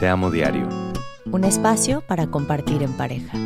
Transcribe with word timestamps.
Te 0.00 0.08
amo 0.08 0.30
diario. 0.30 0.66
Un 1.30 1.44
espacio 1.44 2.00
para 2.00 2.28
compartir 2.28 2.82
en 2.82 2.96
pareja. 2.96 3.36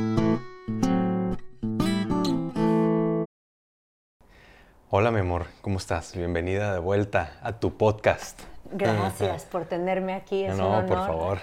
Hola 4.88 5.10
mi 5.10 5.18
amor, 5.18 5.46
¿cómo 5.62 5.78
estás? 5.78 6.14
Bienvenida 6.14 6.72
de 6.72 6.78
vuelta 6.78 7.32
a 7.42 7.58
tu 7.58 7.76
podcast. 7.76 8.40
Gracias 8.70 9.46
por 9.46 9.64
tenerme 9.64 10.14
aquí, 10.14 10.44
es 10.44 10.52
un 10.52 10.58
no, 10.58 10.68
honor. 10.68 10.86
por 10.86 10.98
favor. 10.98 11.38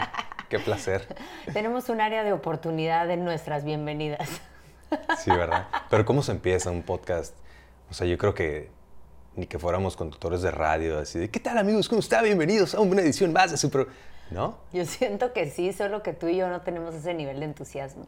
Qué 0.48 0.58
placer. 0.58 1.14
Tenemos 1.52 1.90
un 1.90 2.00
área 2.00 2.24
de 2.24 2.32
oportunidad 2.32 3.10
en 3.10 3.22
nuestras 3.22 3.64
bienvenidas. 3.64 4.40
Sí, 5.18 5.30
¿verdad? 5.30 5.68
Pero 5.90 6.06
¿cómo 6.06 6.22
se 6.22 6.32
empieza 6.32 6.70
un 6.70 6.84
podcast? 6.84 7.36
O 7.90 7.92
sea, 7.92 8.06
yo 8.06 8.16
creo 8.16 8.32
que 8.32 8.70
ni 9.36 9.46
que 9.46 9.58
fuéramos 9.58 9.94
conductores 9.94 10.40
de 10.40 10.50
radio, 10.50 11.00
así 11.00 11.18
de, 11.18 11.28
¿qué 11.28 11.38
tal 11.38 11.58
amigos? 11.58 11.86
¿Cómo 11.86 12.00
está? 12.00 12.22
Bienvenidos 12.22 12.74
a 12.74 12.80
una 12.80 13.02
edición 13.02 13.30
más 13.30 13.50
de 13.50 13.58
su 13.58 13.68
pro... 13.68 13.88
¿No? 14.34 14.56
Yo 14.72 14.84
siento 14.84 15.32
que 15.32 15.48
sí, 15.48 15.72
solo 15.72 16.02
que 16.02 16.12
tú 16.12 16.26
y 16.28 16.36
yo 16.36 16.48
no 16.48 16.60
tenemos 16.62 16.94
ese 16.94 17.14
nivel 17.14 17.38
de 17.38 17.46
entusiasmo. 17.46 18.06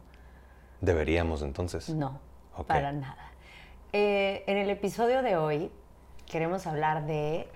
Deberíamos 0.81 1.41
entonces. 1.41 1.89
No, 1.89 2.19
Ok. 2.55 2.67
para 2.67 2.91
nada. 2.91 3.31
Eh, 3.93 4.43
en 4.47 4.57
el 4.57 4.69
episodio 4.69 5.21
de 5.23 5.37
hoy 5.37 5.71
queremos 6.25 6.67
hablar 6.67 7.05
de 7.05 7.47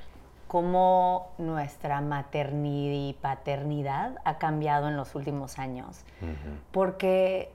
cómo 0.47 1.33
nuestra 1.37 1.99
maternidad 2.01 2.93
y 3.09 3.13
paternidad 3.13 4.15
ha 4.23 4.37
cambiado 4.37 4.87
en 4.87 4.95
los 4.95 5.15
últimos 5.15 5.59
años. 5.59 6.03
Porque 6.71 7.51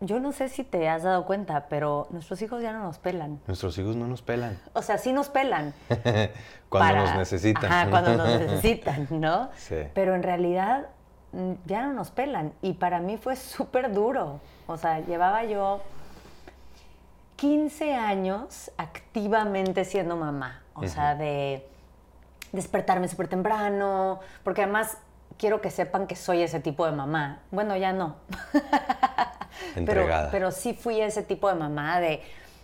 yo 0.00 0.20
no 0.20 0.32
sé 0.32 0.48
si 0.48 0.64
te 0.64 0.88
has 0.88 1.02
dado 1.02 1.24
cuenta, 1.24 1.66
pero 1.68 2.08
nuestros 2.10 2.42
hijos 2.42 2.62
ya 2.62 2.72
no 2.72 2.80
nos 2.80 2.98
pelan. 2.98 3.40
Nuestros 3.46 3.78
hijos 3.78 3.96
no 3.96 4.06
nos 4.06 4.22
pelan. 4.22 4.58
O 4.72 4.82
sea, 4.82 4.98
sí 4.98 5.12
nos 5.12 5.28
pelan. 5.28 5.72
Cuando 6.68 6.94
para- 6.94 7.04
nos 7.04 7.16
necesitan. 7.16 7.72
Ajá, 7.72 7.90
cuando 7.90 8.16
nos 8.16 8.28
necesitan, 8.40 9.06
¿no? 9.10 9.48
Sí. 9.56 9.76
Pero 9.94 10.14
en 10.14 10.22
realidad 10.22 10.86
mm, 11.32 11.52
ya 11.66 11.82
no 11.86 11.92
nos 11.92 12.10
pelan. 12.10 12.52
Y 12.62 12.74
para 12.74 12.98
mí 13.00 13.16
fue 13.16 13.36
súper 13.36 13.92
duro. 13.92 14.40
O 14.66 14.76
sea, 14.76 15.00
llevaba 15.00 15.44
yo 15.44 15.80
15 17.36 17.94
años 17.94 18.70
activamente 18.76 19.84
siendo 19.84 20.16
mamá. 20.16 20.62
O 20.74 20.86
sea, 20.88 21.14
de 21.14 21.66
despertarme 22.52 23.06
súper 23.08 23.28
temprano. 23.28 24.18
Porque 24.42 24.62
además 24.64 24.98
quiero 25.38 25.60
que 25.60 25.70
sepan 25.70 26.06
que 26.08 26.16
soy 26.16 26.42
ese 26.42 26.58
tipo 26.60 26.84
de 26.86 26.92
mamá. 26.92 27.40
Bueno, 27.52 27.76
ya 27.76 27.92
no. 27.92 28.16
Entregada. 29.76 30.30
pero 30.30 30.50
sí 30.50 30.74
fui 30.74 31.00
ese 31.00 31.22
tipo 31.22 31.48
de 31.48 31.54
mamá 31.54 32.00
de 32.00 32.20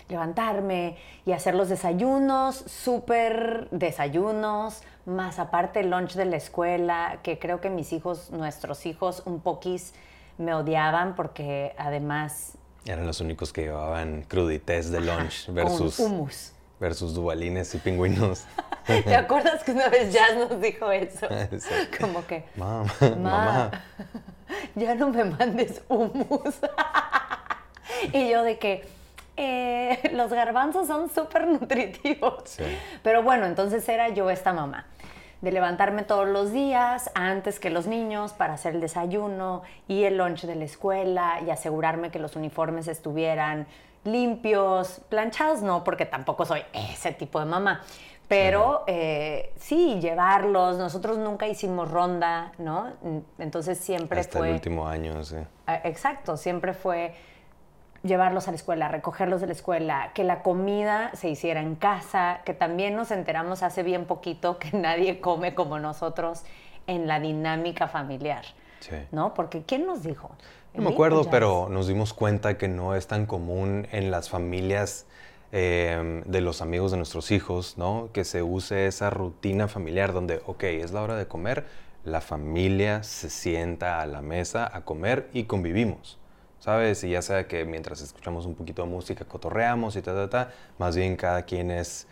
levantarme 0.08 0.96
y 1.24 1.32
hacer 1.32 1.54
los 1.54 1.68
desayunos, 1.68 2.56
súper 2.56 3.68
desayunos, 3.70 4.82
más 5.06 5.38
aparte 5.38 5.80
el 5.80 5.90
lunch 5.90 6.14
de 6.14 6.24
la 6.24 6.36
escuela, 6.36 7.20
que 7.22 7.38
creo 7.38 7.60
que 7.60 7.70
mis 7.70 7.92
hijos, 7.92 8.30
nuestros 8.30 8.86
hijos, 8.86 9.22
un 9.24 9.40
poquis 9.40 9.94
me 10.38 10.54
odiaban 10.54 11.14
porque 11.14 11.74
además... 11.78 12.54
Eran 12.86 13.06
los 13.06 13.20
únicos 13.20 13.52
que 13.52 13.62
llevaban 13.62 14.22
crudités 14.22 14.90
de 14.90 15.00
lunch 15.00 15.46
con 15.46 15.54
versus, 15.54 15.98
hummus. 15.98 16.52
versus 16.80 17.14
dubalines 17.14 17.74
y 17.74 17.78
pingüinos. 17.78 18.44
¿Te 18.86 19.14
acuerdas 19.14 19.62
que 19.62 19.72
una 19.72 19.88
vez 19.88 20.12
Jazz 20.12 20.36
nos 20.36 20.60
dijo 20.60 20.90
eso? 20.90 21.28
Sí. 21.58 21.74
Como 22.00 22.26
que, 22.26 22.44
Mam, 22.56 22.86
Ma, 23.00 23.08
mamá. 23.16 23.70
ya 24.74 24.94
no 24.94 25.10
me 25.10 25.24
mandes 25.24 25.82
hummus. 25.88 26.60
y 28.12 28.28
yo 28.28 28.42
de 28.42 28.58
que 28.58 28.88
eh, 29.36 30.10
los 30.12 30.30
garbanzos 30.30 30.86
son 30.86 31.08
súper 31.08 31.46
nutritivos. 31.46 32.42
Sí. 32.44 32.64
Pero 33.02 33.22
bueno, 33.22 33.46
entonces 33.46 33.88
era 33.88 34.08
yo 34.08 34.30
esta 34.30 34.52
mamá. 34.52 34.86
De 35.40 35.52
levantarme 35.52 36.02
todos 36.02 36.28
los 36.28 36.52
días 36.52 37.10
antes 37.14 37.58
que 37.58 37.70
los 37.70 37.86
niños 37.86 38.34
para 38.34 38.54
hacer 38.54 38.74
el 38.74 38.82
desayuno 38.82 39.62
y 39.88 40.04
el 40.04 40.18
lunch 40.18 40.42
de 40.42 40.54
la 40.54 40.64
escuela 40.64 41.40
y 41.46 41.48
asegurarme 41.48 42.10
que 42.10 42.18
los 42.18 42.36
uniformes 42.36 42.88
estuvieran 42.88 43.66
limpios, 44.04 45.00
planchados 45.08 45.62
no, 45.62 45.82
porque 45.84 46.04
tampoco 46.04 46.44
soy 46.44 46.62
ese 46.74 47.12
tipo 47.12 47.38
de 47.40 47.46
mamá. 47.46 47.82
Pero 48.30 48.84
eh, 48.86 49.52
sí, 49.56 49.98
llevarlos. 50.00 50.78
Nosotros 50.78 51.18
nunca 51.18 51.48
hicimos 51.48 51.90
ronda, 51.90 52.52
¿no? 52.58 52.92
Entonces 53.40 53.76
siempre 53.78 54.20
Hasta 54.20 54.38
fue. 54.38 54.48
el 54.50 54.54
último 54.54 54.86
año, 54.86 55.24
sí. 55.24 55.34
Ah, 55.66 55.80
Exacto, 55.82 56.36
siempre 56.36 56.72
fue 56.72 57.12
llevarlos 58.04 58.46
a 58.46 58.52
la 58.52 58.56
escuela, 58.56 58.86
recogerlos 58.86 59.40
de 59.40 59.48
la 59.48 59.52
escuela, 59.52 60.12
que 60.14 60.22
la 60.22 60.42
comida 60.42 61.10
se 61.14 61.28
hiciera 61.28 61.60
en 61.60 61.74
casa, 61.74 62.40
que 62.44 62.54
también 62.54 62.94
nos 62.94 63.10
enteramos 63.10 63.64
hace 63.64 63.82
bien 63.82 64.06
poquito 64.06 64.58
que 64.60 64.70
nadie 64.76 65.20
come 65.20 65.56
como 65.56 65.80
nosotros 65.80 66.44
en 66.86 67.08
la 67.08 67.18
dinámica 67.18 67.88
familiar, 67.88 68.44
Sí. 68.78 68.94
¿no? 69.10 69.34
Porque 69.34 69.62
¿quién 69.64 69.86
nos 69.86 70.02
dijo? 70.04 70.28
No 70.72 70.82
me 70.82 70.84
¿Emil 70.84 70.86
o 70.86 70.92
acuerdo, 70.92 71.24
pero 71.30 71.68
nos 71.68 71.88
dimos 71.88 72.14
cuenta 72.14 72.56
que 72.56 72.68
no 72.68 72.94
es 72.94 73.08
tan 73.08 73.26
común 73.26 73.88
en 73.90 74.12
las 74.12 74.30
familias 74.30 75.06
eh, 75.52 76.22
de 76.26 76.40
los 76.40 76.62
amigos 76.62 76.90
de 76.90 76.96
nuestros 76.96 77.30
hijos, 77.30 77.76
¿no? 77.76 78.08
Que 78.12 78.24
se 78.24 78.42
use 78.42 78.86
esa 78.86 79.10
rutina 79.10 79.68
familiar 79.68 80.12
donde, 80.12 80.40
ok, 80.46 80.64
es 80.64 80.92
la 80.92 81.02
hora 81.02 81.16
de 81.16 81.26
comer, 81.26 81.66
la 82.04 82.20
familia 82.20 83.02
se 83.02 83.30
sienta 83.30 84.00
a 84.00 84.06
la 84.06 84.22
mesa 84.22 84.70
a 84.72 84.84
comer 84.84 85.28
y 85.32 85.44
convivimos, 85.44 86.18
¿sabes? 86.60 87.04
Y 87.04 87.10
ya 87.10 87.22
sea 87.22 87.46
que 87.46 87.64
mientras 87.64 88.00
escuchamos 88.00 88.46
un 88.46 88.54
poquito 88.54 88.82
de 88.82 88.88
música 88.88 89.24
cotorreamos 89.24 89.96
y 89.96 90.02
ta, 90.02 90.14
ta, 90.14 90.30
ta, 90.30 90.52
más 90.78 90.96
bien 90.96 91.16
cada 91.16 91.42
quien 91.42 91.70
es 91.70 92.06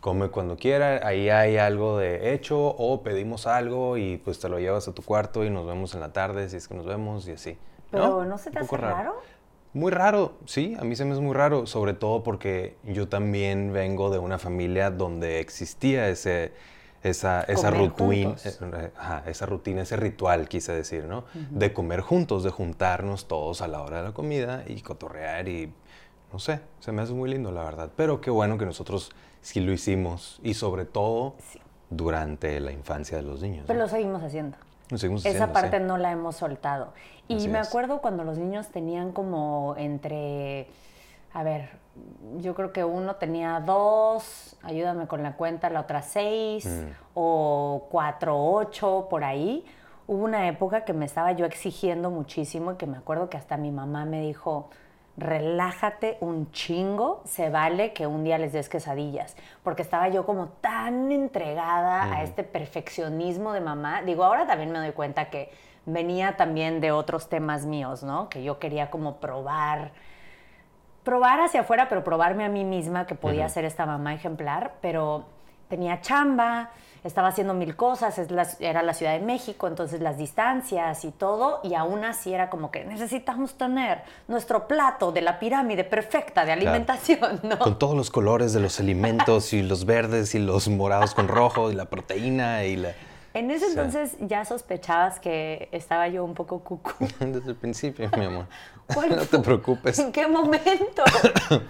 come 0.00 0.28
cuando 0.28 0.56
quiera, 0.56 1.00
ahí 1.06 1.30
hay 1.30 1.56
algo 1.56 1.98
de 1.98 2.34
hecho 2.34 2.58
o 2.58 3.02
pedimos 3.02 3.46
algo 3.46 3.96
y 3.96 4.18
pues 4.18 4.40
te 4.40 4.48
lo 4.48 4.58
llevas 4.58 4.88
a 4.88 4.92
tu 4.92 5.02
cuarto 5.02 5.44
y 5.44 5.50
nos 5.50 5.64
vemos 5.64 5.94
en 5.94 6.00
la 6.00 6.12
tarde 6.12 6.48
si 6.48 6.56
es 6.56 6.68
que 6.68 6.74
nos 6.74 6.84
vemos 6.84 7.26
y 7.28 7.32
así. 7.32 7.56
Pero 7.90 8.24
¿no 8.24 8.36
se 8.36 8.50
te 8.50 8.58
hace 8.58 8.76
raro? 8.76 9.14
Muy 9.74 9.90
raro, 9.90 10.34
sí, 10.44 10.76
a 10.78 10.84
mí 10.84 10.96
se 10.96 11.04
me 11.06 11.12
hace 11.12 11.20
muy 11.22 11.34
raro, 11.34 11.66
sobre 11.66 11.94
todo 11.94 12.22
porque 12.22 12.76
yo 12.84 13.08
también 13.08 13.72
vengo 13.72 14.10
de 14.10 14.18
una 14.18 14.38
familia 14.38 14.90
donde 14.90 15.40
existía 15.40 16.10
ese, 16.10 16.52
esa, 17.02 17.42
esa 17.44 17.70
rutina, 17.70 18.34
ajá, 18.96 19.22
esa 19.26 19.46
rutina, 19.46 19.82
ese 19.82 19.96
ritual, 19.96 20.48
quise 20.48 20.72
decir, 20.72 21.04
¿no? 21.04 21.24
De 21.50 21.72
comer 21.72 22.00
juntos, 22.00 22.44
de 22.44 22.50
juntarnos 22.50 23.28
todos 23.28 23.62
a 23.62 23.68
la 23.68 23.80
hora 23.80 23.98
de 23.98 24.02
la 24.08 24.12
comida 24.12 24.62
y 24.66 24.82
cotorrear 24.82 25.48
y, 25.48 25.72
no 26.32 26.38
sé, 26.38 26.60
se 26.80 26.92
me 26.92 27.00
hace 27.00 27.14
muy 27.14 27.30
lindo, 27.30 27.50
la 27.50 27.64
verdad. 27.64 27.90
Pero 27.96 28.20
qué 28.20 28.30
bueno 28.30 28.58
que 28.58 28.66
nosotros 28.66 29.10
sí 29.40 29.60
lo 29.60 29.72
hicimos 29.72 30.38
y 30.42 30.52
sobre 30.52 30.84
todo 30.84 31.34
durante 31.88 32.60
la 32.60 32.72
infancia 32.72 33.16
de 33.16 33.22
los 33.22 33.40
niños. 33.40 33.64
Pero 33.66 33.78
¿no? 33.78 33.86
lo 33.86 33.90
seguimos 33.90 34.22
haciendo. 34.22 34.58
Seguimos 34.98 35.24
Esa 35.24 35.30
haciendo, 35.44 35.52
parte 35.52 35.78
sí. 35.78 35.84
no 35.84 35.98
la 35.98 36.12
hemos 36.12 36.36
soltado. 36.36 36.92
Y 37.28 37.36
Así 37.36 37.48
me 37.48 37.60
es. 37.60 37.68
acuerdo 37.68 38.00
cuando 38.00 38.24
los 38.24 38.38
niños 38.38 38.68
tenían 38.68 39.12
como 39.12 39.74
entre, 39.78 40.68
a 41.32 41.42
ver, 41.42 41.70
yo 42.38 42.54
creo 42.54 42.72
que 42.72 42.84
uno 42.84 43.16
tenía 43.16 43.60
dos, 43.60 44.56
ayúdame 44.62 45.06
con 45.06 45.22
la 45.22 45.34
cuenta, 45.36 45.68
la 45.70 45.80
otra 45.80 46.02
seis, 46.02 46.66
Mm. 46.66 46.90
o 47.14 47.86
cuatro, 47.90 48.38
ocho, 48.42 49.06
por 49.10 49.24
ahí. 49.24 49.64
Hubo 50.06 50.24
una 50.24 50.48
época 50.48 50.84
que 50.84 50.92
me 50.92 51.04
estaba 51.04 51.32
yo 51.32 51.46
exigiendo 51.46 52.10
muchísimo 52.10 52.72
y 52.72 52.76
que 52.76 52.86
me 52.86 52.98
acuerdo 52.98 53.28
que 53.30 53.36
hasta 53.36 53.56
mi 53.56 53.70
mamá 53.70 54.04
me 54.04 54.20
dijo, 54.20 54.68
relájate 55.16 56.16
un 56.20 56.50
chingo, 56.52 57.20
se 57.24 57.50
vale 57.50 57.92
que 57.92 58.06
un 58.06 58.24
día 58.24 58.38
les 58.38 58.52
des 58.52 58.68
quesadillas, 58.68 59.36
porque 59.62 59.82
estaba 59.82 60.08
yo 60.08 60.24
como 60.24 60.48
tan 60.48 61.12
entregada 61.12 62.14
a 62.14 62.22
este 62.22 62.44
perfeccionismo 62.44 63.52
de 63.52 63.60
mamá. 63.60 64.02
Digo, 64.02 64.24
ahora 64.24 64.46
también 64.46 64.72
me 64.72 64.78
doy 64.78 64.92
cuenta 64.92 65.26
que 65.26 65.52
venía 65.84 66.36
también 66.36 66.80
de 66.80 66.92
otros 66.92 67.28
temas 67.28 67.66
míos, 67.66 68.02
¿no? 68.02 68.28
Que 68.28 68.42
yo 68.42 68.58
quería 68.58 68.90
como 68.90 69.16
probar, 69.16 69.92
probar 71.04 71.40
hacia 71.40 71.60
afuera, 71.60 71.88
pero 71.88 72.04
probarme 72.04 72.44
a 72.44 72.48
mí 72.48 72.64
misma 72.64 73.06
que 73.06 73.14
podía 73.14 73.48
ser 73.48 73.64
esta 73.64 73.84
mamá 73.84 74.14
ejemplar, 74.14 74.74
pero 74.80 75.24
tenía 75.72 76.02
chamba, 76.02 76.68
estaba 77.02 77.28
haciendo 77.28 77.54
mil 77.54 77.74
cosas, 77.76 78.18
es 78.18 78.30
la- 78.30 78.46
era 78.60 78.82
la 78.82 78.92
Ciudad 78.92 79.14
de 79.14 79.20
México, 79.24 79.66
entonces 79.66 80.02
las 80.02 80.18
distancias 80.18 81.02
y 81.06 81.12
todo, 81.12 81.60
y 81.64 81.72
aún 81.74 82.04
así 82.04 82.34
era 82.34 82.50
como 82.50 82.70
que 82.70 82.84
necesitamos 82.84 83.54
tener 83.54 84.02
nuestro 84.28 84.68
plato 84.68 85.12
de 85.12 85.22
la 85.22 85.38
pirámide 85.38 85.84
perfecta 85.84 86.44
de 86.44 86.52
alimentación, 86.52 87.40
¿no? 87.42 87.58
Con 87.58 87.78
todos 87.78 87.96
los 87.96 88.10
colores 88.10 88.52
de 88.52 88.60
los 88.60 88.78
alimentos 88.80 89.54
y 89.54 89.62
los 89.62 89.86
verdes 89.86 90.34
y 90.34 90.40
los 90.40 90.68
morados 90.68 91.14
con 91.14 91.26
rojo 91.26 91.70
y 91.70 91.74
la 91.74 91.86
proteína 91.86 92.64
y 92.64 92.76
la... 92.76 92.92
En 93.32 93.50
ese 93.50 93.68
entonces 93.68 94.14
ya 94.20 94.44
sospechabas 94.44 95.18
que 95.18 95.70
estaba 95.72 96.06
yo 96.08 96.22
un 96.22 96.34
poco 96.34 96.58
cucú. 96.60 96.92
Desde 97.18 97.48
el 97.48 97.56
principio, 97.56 98.10
mi 98.18 98.26
amor. 98.26 98.44
¿Cuál 98.92 99.16
No 99.16 99.24
te 99.24 99.38
preocupes. 99.38 99.98
¿En 99.98 100.12
qué 100.12 100.26
momento? 100.28 101.02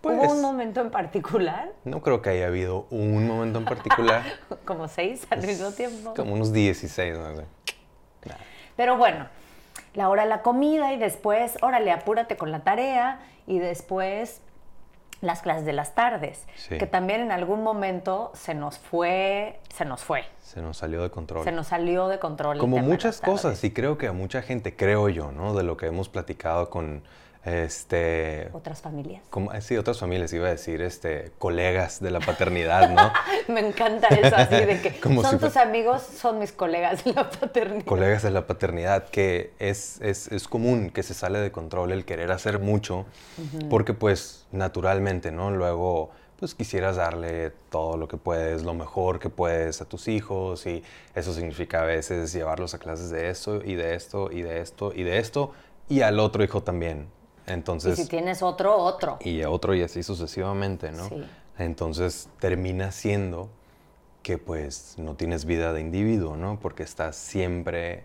Pues- 0.00 0.16
¿Hubo 0.16 0.32
un 0.32 0.40
momento 0.40 0.80
en 0.80 0.90
particular? 0.90 1.72
No 1.84 2.00
creo 2.00 2.22
que 2.22 2.30
haya 2.30 2.46
habido 2.46 2.86
un 2.90 3.26
momento 3.26 3.58
en 3.58 3.64
particular. 3.66 4.22
Como 4.64 4.88
seis 4.88 5.26
al 5.30 5.42
mismo 5.46 5.72
tiempo. 5.72 6.14
Como 6.14 6.34
unos 6.34 6.52
16, 6.52 7.18
no 7.18 7.36
sé. 7.36 7.44
Pero 8.76 8.96
bueno, 8.96 9.26
la 9.94 10.08
hora 10.08 10.22
de 10.22 10.28
la 10.30 10.42
comida 10.42 10.92
y 10.94 10.98
después, 10.98 11.58
órale, 11.60 11.92
apúrate 11.92 12.36
con 12.36 12.50
la 12.50 12.60
tarea 12.60 13.20
y 13.46 13.58
después 13.58 14.40
las 15.20 15.42
clases 15.42 15.66
de 15.66 15.74
las 15.74 15.94
tardes, 15.94 16.46
que 16.70 16.86
también 16.86 17.20
en 17.20 17.30
algún 17.30 17.62
momento 17.62 18.32
se 18.34 18.54
nos 18.54 18.78
fue, 18.78 19.60
se 19.74 19.84
nos 19.84 20.02
fue. 20.02 20.24
Se 20.42 20.62
nos 20.62 20.78
salió 20.78 21.02
de 21.02 21.10
control. 21.10 21.44
Se 21.44 21.52
nos 21.52 21.66
salió 21.66 22.08
de 22.08 22.18
control. 22.18 22.56
Como 22.56 22.78
muchas 22.78 23.20
cosas, 23.20 23.62
y 23.64 23.70
creo 23.70 23.98
que 23.98 24.06
a 24.06 24.12
mucha 24.12 24.40
gente, 24.40 24.74
creo 24.74 25.10
yo, 25.10 25.30
¿no? 25.30 25.52
De 25.54 25.62
lo 25.62 25.76
que 25.76 25.86
hemos 25.86 26.08
platicado 26.08 26.70
con 26.70 27.02
este 27.44 28.50
otras 28.52 28.82
familias. 28.82 29.22
como, 29.30 29.50
sí 29.62 29.76
otras 29.76 29.98
familias 29.98 30.32
iba 30.34 30.48
a 30.48 30.50
decir 30.50 30.82
este 30.82 31.32
colegas 31.38 32.00
de 32.00 32.10
la 32.10 32.20
paternidad 32.20 32.90
no 32.90 33.12
me 33.54 33.60
encanta 33.60 34.08
eso 34.08 34.36
así 34.36 34.56
de 34.56 34.80
que 34.82 35.00
son 35.22 35.38
tus 35.38 35.56
amigos 35.56 36.02
son 36.02 36.38
mis 36.38 36.52
colegas 36.52 37.02
de 37.04 37.14
la 37.14 37.30
paternidad. 37.30 37.84
Colegas 37.86 38.22
de 38.22 38.30
la 38.30 38.46
paternidad 38.46 39.08
que 39.08 39.52
es, 39.58 40.00
es, 40.02 40.30
es 40.30 40.48
común 40.48 40.90
que 40.90 41.02
se 41.02 41.14
sale 41.14 41.38
de 41.38 41.50
control 41.50 41.92
el 41.92 42.04
querer 42.04 42.30
hacer 42.30 42.58
mucho 42.58 43.06
porque 43.70 43.94
pues 43.94 44.46
naturalmente 44.52 45.32
no 45.32 45.50
luego 45.50 46.10
pues 46.38 46.54
quisieras 46.54 46.96
darle 46.96 47.52
todo 47.70 47.98
lo 47.98 48.08
que 48.08 48.16
puedes, 48.16 48.62
lo 48.62 48.72
mejor 48.72 49.18
que 49.18 49.28
puedes 49.28 49.82
a 49.82 49.84
tus 49.84 50.08
hijos 50.08 50.66
y 50.66 50.82
eso 51.14 51.34
significa 51.34 51.82
a 51.82 51.84
veces 51.84 52.32
llevarlos 52.32 52.72
a 52.72 52.78
clases 52.78 53.10
de 53.10 53.28
esto 53.28 53.62
y 53.62 53.74
de 53.74 53.94
esto 53.94 54.30
y 54.32 54.40
de 54.40 54.60
esto 54.60 54.92
y 54.94 55.02
de 55.02 55.18
esto 55.18 55.52
y 55.90 56.00
al 56.00 56.18
otro 56.18 56.42
hijo 56.42 56.62
también, 56.62 57.08
entonces, 57.46 57.98
y 57.98 58.02
si 58.02 58.08
tienes 58.08 58.42
otro, 58.42 58.76
otro. 58.76 59.18
Y 59.20 59.42
otro 59.44 59.74
y 59.74 59.82
así 59.82 60.02
sucesivamente, 60.02 60.92
¿no? 60.92 61.08
Sí. 61.08 61.24
Entonces 61.58 62.28
termina 62.38 62.92
siendo 62.92 63.48
que 64.22 64.38
pues 64.38 64.94
no 64.98 65.14
tienes 65.14 65.44
vida 65.44 65.72
de 65.72 65.80
individuo, 65.80 66.36
¿no? 66.36 66.58
Porque 66.60 66.82
estás 66.82 67.16
siempre 67.16 68.04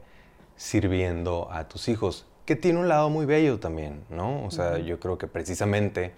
sirviendo 0.55 1.49
a 1.51 1.67
tus 1.67 1.87
hijos, 1.89 2.25
que 2.45 2.55
tiene 2.55 2.79
un 2.79 2.87
lado 2.87 3.09
muy 3.09 3.25
bello 3.25 3.59
también, 3.59 4.03
¿no? 4.09 4.45
O 4.45 4.51
sea, 4.51 4.77
yo 4.77 4.99
creo 4.99 5.17
que 5.17 5.27
precisamente 5.27 6.13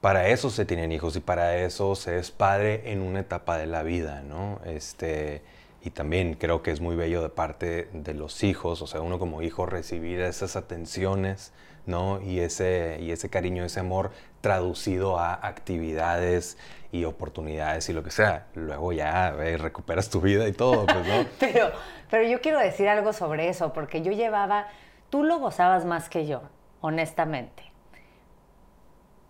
para 0.00 0.28
eso 0.28 0.50
se 0.50 0.64
tienen 0.64 0.92
hijos 0.92 1.16
y 1.16 1.20
para 1.20 1.56
eso 1.58 1.94
se 1.94 2.18
es 2.18 2.30
padre 2.30 2.92
en 2.92 3.02
una 3.02 3.20
etapa 3.20 3.58
de 3.58 3.66
la 3.66 3.82
vida, 3.82 4.22
¿no? 4.22 4.60
Este, 4.64 5.42
y 5.82 5.90
también 5.90 6.34
creo 6.34 6.62
que 6.62 6.70
es 6.70 6.80
muy 6.80 6.96
bello 6.96 7.22
de 7.22 7.28
parte 7.28 7.88
de 7.92 8.14
los 8.14 8.44
hijos, 8.44 8.82
o 8.82 8.86
sea, 8.86 9.00
uno 9.00 9.18
como 9.18 9.42
hijo 9.42 9.66
recibir 9.66 10.20
esas 10.20 10.56
atenciones, 10.56 11.52
¿no? 11.86 12.20
Y 12.20 12.40
ese, 12.40 12.98
y 13.00 13.12
ese 13.12 13.30
cariño, 13.30 13.64
ese 13.64 13.80
amor 13.80 14.10
traducido 14.40 15.18
a 15.18 15.34
actividades 15.34 16.58
y 16.92 17.04
oportunidades 17.04 17.88
y 17.88 17.92
lo 17.92 18.02
que 18.02 18.10
sea. 18.10 18.46
Luego 18.54 18.92
ya 18.92 19.30
recuperas 19.30 20.10
tu 20.10 20.20
vida 20.20 20.46
y 20.48 20.52
todo, 20.52 20.86
pues, 20.86 21.06
¿no? 21.06 21.26
pero, 21.40 21.70
pero 22.10 22.28
yo 22.28 22.40
quiero 22.40 22.58
decir 22.58 22.88
algo 22.88 23.12
sobre 23.12 23.48
eso, 23.48 23.72
porque 23.72 24.02
yo 24.02 24.12
llevaba, 24.12 24.66
tú 25.10 25.22
lo 25.22 25.38
gozabas 25.38 25.84
más 25.84 26.08
que 26.08 26.26
yo, 26.26 26.42
honestamente, 26.80 27.64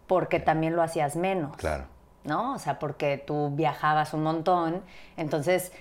porque 0.07 0.41
también 0.41 0.77
lo 0.77 0.83
hacías 0.83 1.17
menos. 1.17 1.57
Claro. 1.57 1.85
¿No? 2.25 2.55
O 2.55 2.59
sea, 2.59 2.81
porque 2.81 3.19
tú 3.19 3.51
viajabas 3.55 4.13
un 4.13 4.25
montón, 4.25 4.83
entonces 5.17 5.73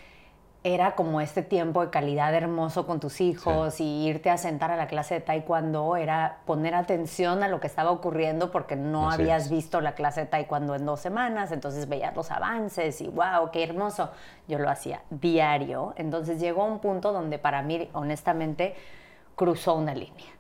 era 0.66 0.96
como 0.96 1.22
este 1.22 1.44
tiempo 1.44 1.82
de 1.82 1.92
calidad 1.92 2.34
hermoso 2.34 2.88
con 2.88 3.00
tus 3.00 3.22
hijos 3.22 3.80
y 3.80 4.08
irte 4.08 4.32
a 4.32 4.38
sentar 4.38 4.72
a 4.72 4.76
la 4.76 4.88
clase 4.88 5.14
de 5.14 5.22
taekwondo 5.22 5.96
era 5.96 6.40
poner 6.46 6.74
atención 6.74 7.44
a 7.44 7.48
lo 7.48 7.60
que 7.60 7.68
estaba 7.68 7.92
ocurriendo 7.92 8.50
porque 8.50 8.76
no 8.76 9.12
habías 9.12 9.52
visto 9.52 9.80
la 9.80 9.94
clase 9.94 10.22
de 10.22 10.26
taekwondo 10.26 10.74
en 10.74 10.88
dos 10.88 11.00
semanas, 11.00 11.52
entonces 11.52 11.88
veías 11.88 12.16
los 12.16 12.32
avances 12.32 13.00
y 13.00 13.08
wow, 13.08 13.52
qué 13.52 13.64
hermoso. 13.64 14.10
Yo 14.48 14.58
lo 14.58 14.68
hacía 14.68 15.04
diario, 15.12 15.94
entonces 15.98 16.40
llegó 16.40 16.66
un 16.66 16.80
punto 16.80 17.14
donde 17.14 17.38
para 17.38 17.62
mí, 17.62 17.88
honestamente, 17.94 18.74
cruzó 19.36 19.76
una 19.76 19.94
línea. 19.94 20.34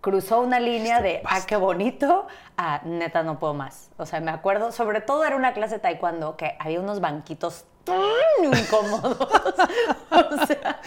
Cruzó 0.00 0.40
una 0.40 0.58
línea 0.58 1.00
de, 1.00 1.22
ah, 1.24 1.38
qué 1.46 1.54
bonito, 1.54 2.26
a 2.56 2.80
neta, 2.84 3.22
no 3.22 3.38
puedo 3.38 3.54
más. 3.54 3.92
O 3.96 4.06
sea, 4.06 4.20
me 4.20 4.32
acuerdo, 4.32 4.72
sobre 4.72 5.00
todo 5.00 5.24
era 5.24 5.36
una 5.36 5.52
clase 5.52 5.76
de 5.76 5.80
taekwondo 5.82 6.36
que 6.36 6.56
había 6.58 6.80
unos 6.80 6.98
banquitos 6.98 7.64
tan 7.84 8.44
incómodos. 8.44 9.18
o 10.10 10.46
sea, 10.46 10.80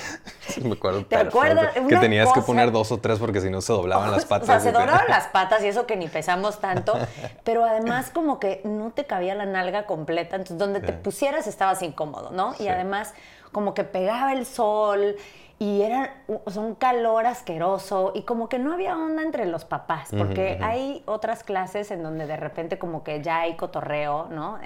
me 0.63 0.73
acuerdo 0.73 1.05
¿te 1.05 1.15
acuerdas? 1.15 1.73
Que 1.73 1.97
tenías 1.97 2.31
que 2.33 2.41
poner 2.41 2.71
dos 2.71 2.91
o 2.91 2.99
tres 2.99 3.19
porque 3.19 3.41
si 3.41 3.49
no 3.49 3.61
se 3.61 3.73
doblaban 3.73 4.11
las 4.11 4.25
patas. 4.25 4.35
O 4.45 4.45
sea, 4.45 4.59
se 4.59 4.71
doblaban 4.71 5.07
las 5.09 5.27
patas 5.33 5.63
y 5.63 5.67
eso 5.67 5.85
que 5.85 5.95
ni 5.95 6.07
pesamos 6.07 6.59
tanto, 6.59 6.93
pero 7.43 7.65
además 7.65 8.11
como 8.11 8.39
que 8.39 8.61
no 8.63 8.91
te 8.91 9.05
cabía 9.05 9.35
la 9.35 9.45
nalga 9.45 9.85
completa, 9.85 10.35
entonces 10.35 10.57
donde 10.57 10.79
te 10.79 10.93
pusieras 10.93 11.47
estabas 11.47 11.81
incómodo, 11.81 12.31
¿no? 12.31 12.53
Y 12.59 12.67
además 12.67 13.13
como 13.51 13.73
que 13.73 13.83
pegaba 13.83 14.33
el 14.33 14.45
sol 14.45 15.15
y 15.57 15.81
era 15.81 16.13
un 16.27 16.75
calor 16.75 17.25
asqueroso 17.25 18.11
y 18.13 18.23
como 18.23 18.49
que 18.49 18.59
no 18.59 18.73
había 18.73 18.97
onda 18.97 19.23
entre 19.23 19.45
los 19.45 19.65
papás, 19.65 20.09
porque 20.15 20.59
hay 20.61 21.01
otras 21.05 21.43
clases 21.43 21.91
en 21.91 22.03
donde 22.03 22.27
de 22.27 22.37
repente 22.37 22.77
como 22.77 23.03
que 23.03 23.21
ya 23.21 23.41
hay 23.41 23.55
cotorreo, 23.55 24.27
¿no? 24.29 24.59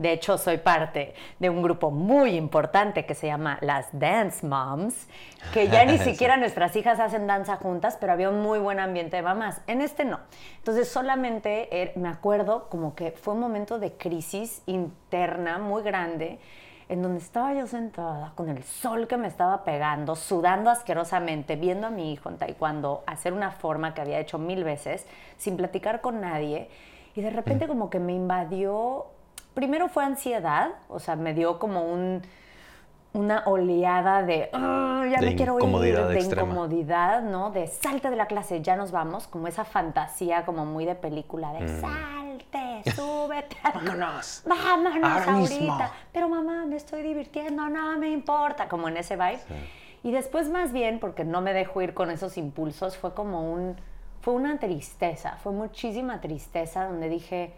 Eh, 0.00 0.10
de 0.10 0.12
hecho, 0.12 0.38
soy 0.38 0.58
parte 0.58 1.14
de 1.38 1.50
un 1.50 1.62
grupo 1.62 1.90
muy 1.90 2.36
importante 2.36 3.06
que 3.06 3.14
se 3.14 3.26
llama 3.26 3.58
las 3.60 3.86
Dance 3.92 4.46
Moms, 4.46 5.08
que 5.52 5.68
ya 5.68 5.84
ni 5.84 5.98
siquiera 5.98 6.36
nuestras 6.36 6.74
hijas 6.76 6.98
hacen 7.00 7.26
danza 7.26 7.56
juntas, 7.56 7.96
pero 8.00 8.12
había 8.12 8.30
un 8.30 8.40
muy 8.40 8.58
buen 8.58 8.80
ambiente 8.80 9.16
de 9.16 9.22
mamás. 9.22 9.60
En 9.66 9.80
este 9.80 10.04
no. 10.04 10.20
Entonces, 10.58 10.88
solamente 10.88 11.82
er, 11.82 11.92
me 11.96 12.08
acuerdo 12.08 12.68
como 12.68 12.94
que 12.94 13.12
fue 13.12 13.34
un 13.34 13.40
momento 13.40 13.78
de 13.78 13.92
crisis 13.92 14.62
interna 14.66 15.58
muy 15.58 15.82
grande 15.82 16.38
en 16.88 17.02
donde 17.02 17.20
estaba 17.20 17.54
yo 17.54 17.68
sentada 17.68 18.32
con 18.34 18.48
el 18.48 18.64
sol 18.64 19.06
que 19.06 19.16
me 19.16 19.28
estaba 19.28 19.62
pegando, 19.62 20.16
sudando 20.16 20.70
asquerosamente, 20.70 21.54
viendo 21.54 21.86
a 21.86 21.90
mi 21.90 22.12
hijo 22.12 22.28
en 22.28 22.36
taekwondo 22.36 23.04
hacer 23.06 23.32
una 23.32 23.52
forma 23.52 23.94
que 23.94 24.00
había 24.00 24.18
hecho 24.18 24.38
mil 24.38 24.64
veces, 24.64 25.06
sin 25.36 25.56
platicar 25.56 26.00
con 26.00 26.20
nadie, 26.20 26.68
y 27.14 27.20
de 27.20 27.30
repente 27.30 27.68
como 27.68 27.90
que 27.90 28.00
me 28.00 28.12
invadió 28.12 29.06
primero 29.60 29.88
fue 29.88 30.04
ansiedad, 30.04 30.70
o 30.88 30.98
sea, 30.98 31.16
me 31.16 31.34
dio 31.34 31.58
como 31.58 31.84
un, 31.84 32.22
una 33.12 33.42
oleada 33.44 34.22
de, 34.22 34.48
ya 34.52 35.20
me 35.20 35.36
quiero 35.36 35.58
ir, 35.58 35.98
de 35.98 36.20
incomodidad, 36.20 37.20
¿no? 37.20 37.50
De 37.50 37.66
salte 37.66 38.08
de 38.08 38.16
la 38.16 38.24
clase, 38.24 38.62
ya 38.62 38.74
nos 38.74 38.90
vamos, 38.90 39.26
como 39.26 39.48
esa 39.48 39.66
fantasía 39.66 40.46
como 40.46 40.64
muy 40.64 40.86
de 40.86 40.94
película 40.94 41.52
de 41.52 41.60
mm. 41.60 41.80
salte, 41.82 42.90
súbete, 42.96 43.58
vámonos, 43.62 44.44
vámonos 44.46 45.28
ahorita, 45.28 45.92
pero 46.10 46.30
mamá, 46.30 46.64
me 46.64 46.76
estoy 46.76 47.02
divirtiendo, 47.02 47.68
no 47.68 47.98
me 47.98 48.08
importa, 48.08 48.66
como 48.66 48.88
en 48.88 48.96
ese 48.96 49.16
vibe. 49.16 49.40
Y 50.02 50.12
después 50.12 50.48
más 50.48 50.72
bien, 50.72 51.00
porque 51.00 51.26
no 51.26 51.42
me 51.42 51.52
dejo 51.52 51.82
ir 51.82 51.92
con 51.92 52.10
esos 52.10 52.38
impulsos, 52.38 52.96
fue 52.96 53.12
como 53.12 53.52
un, 53.52 53.76
fue 54.22 54.32
una 54.32 54.58
tristeza, 54.58 55.36
fue 55.42 55.52
muchísima 55.52 56.22
tristeza 56.22 56.86
donde 56.86 57.10
dije, 57.10 57.52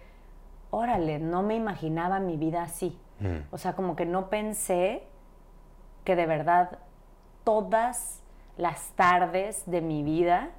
órale, 0.73 1.19
no 1.21 1.43
me 1.43 1.55
imaginaba 1.55 2.19
mi 2.19 2.37
vida 2.37 2.65
así. 2.65 2.99
Mm. 3.21 3.53
O 3.53 3.59
sea, 3.59 3.75
como 3.75 3.95
que 3.95 4.07
no 4.07 4.29
pensé 4.31 5.05
que 6.03 6.17
de 6.17 6.27
verdad 6.27 6.79
todas 7.45 8.23
las 8.57 8.91
tardes 8.93 9.63
de 9.67 9.81
mi 9.81 10.03
vida 10.03 10.51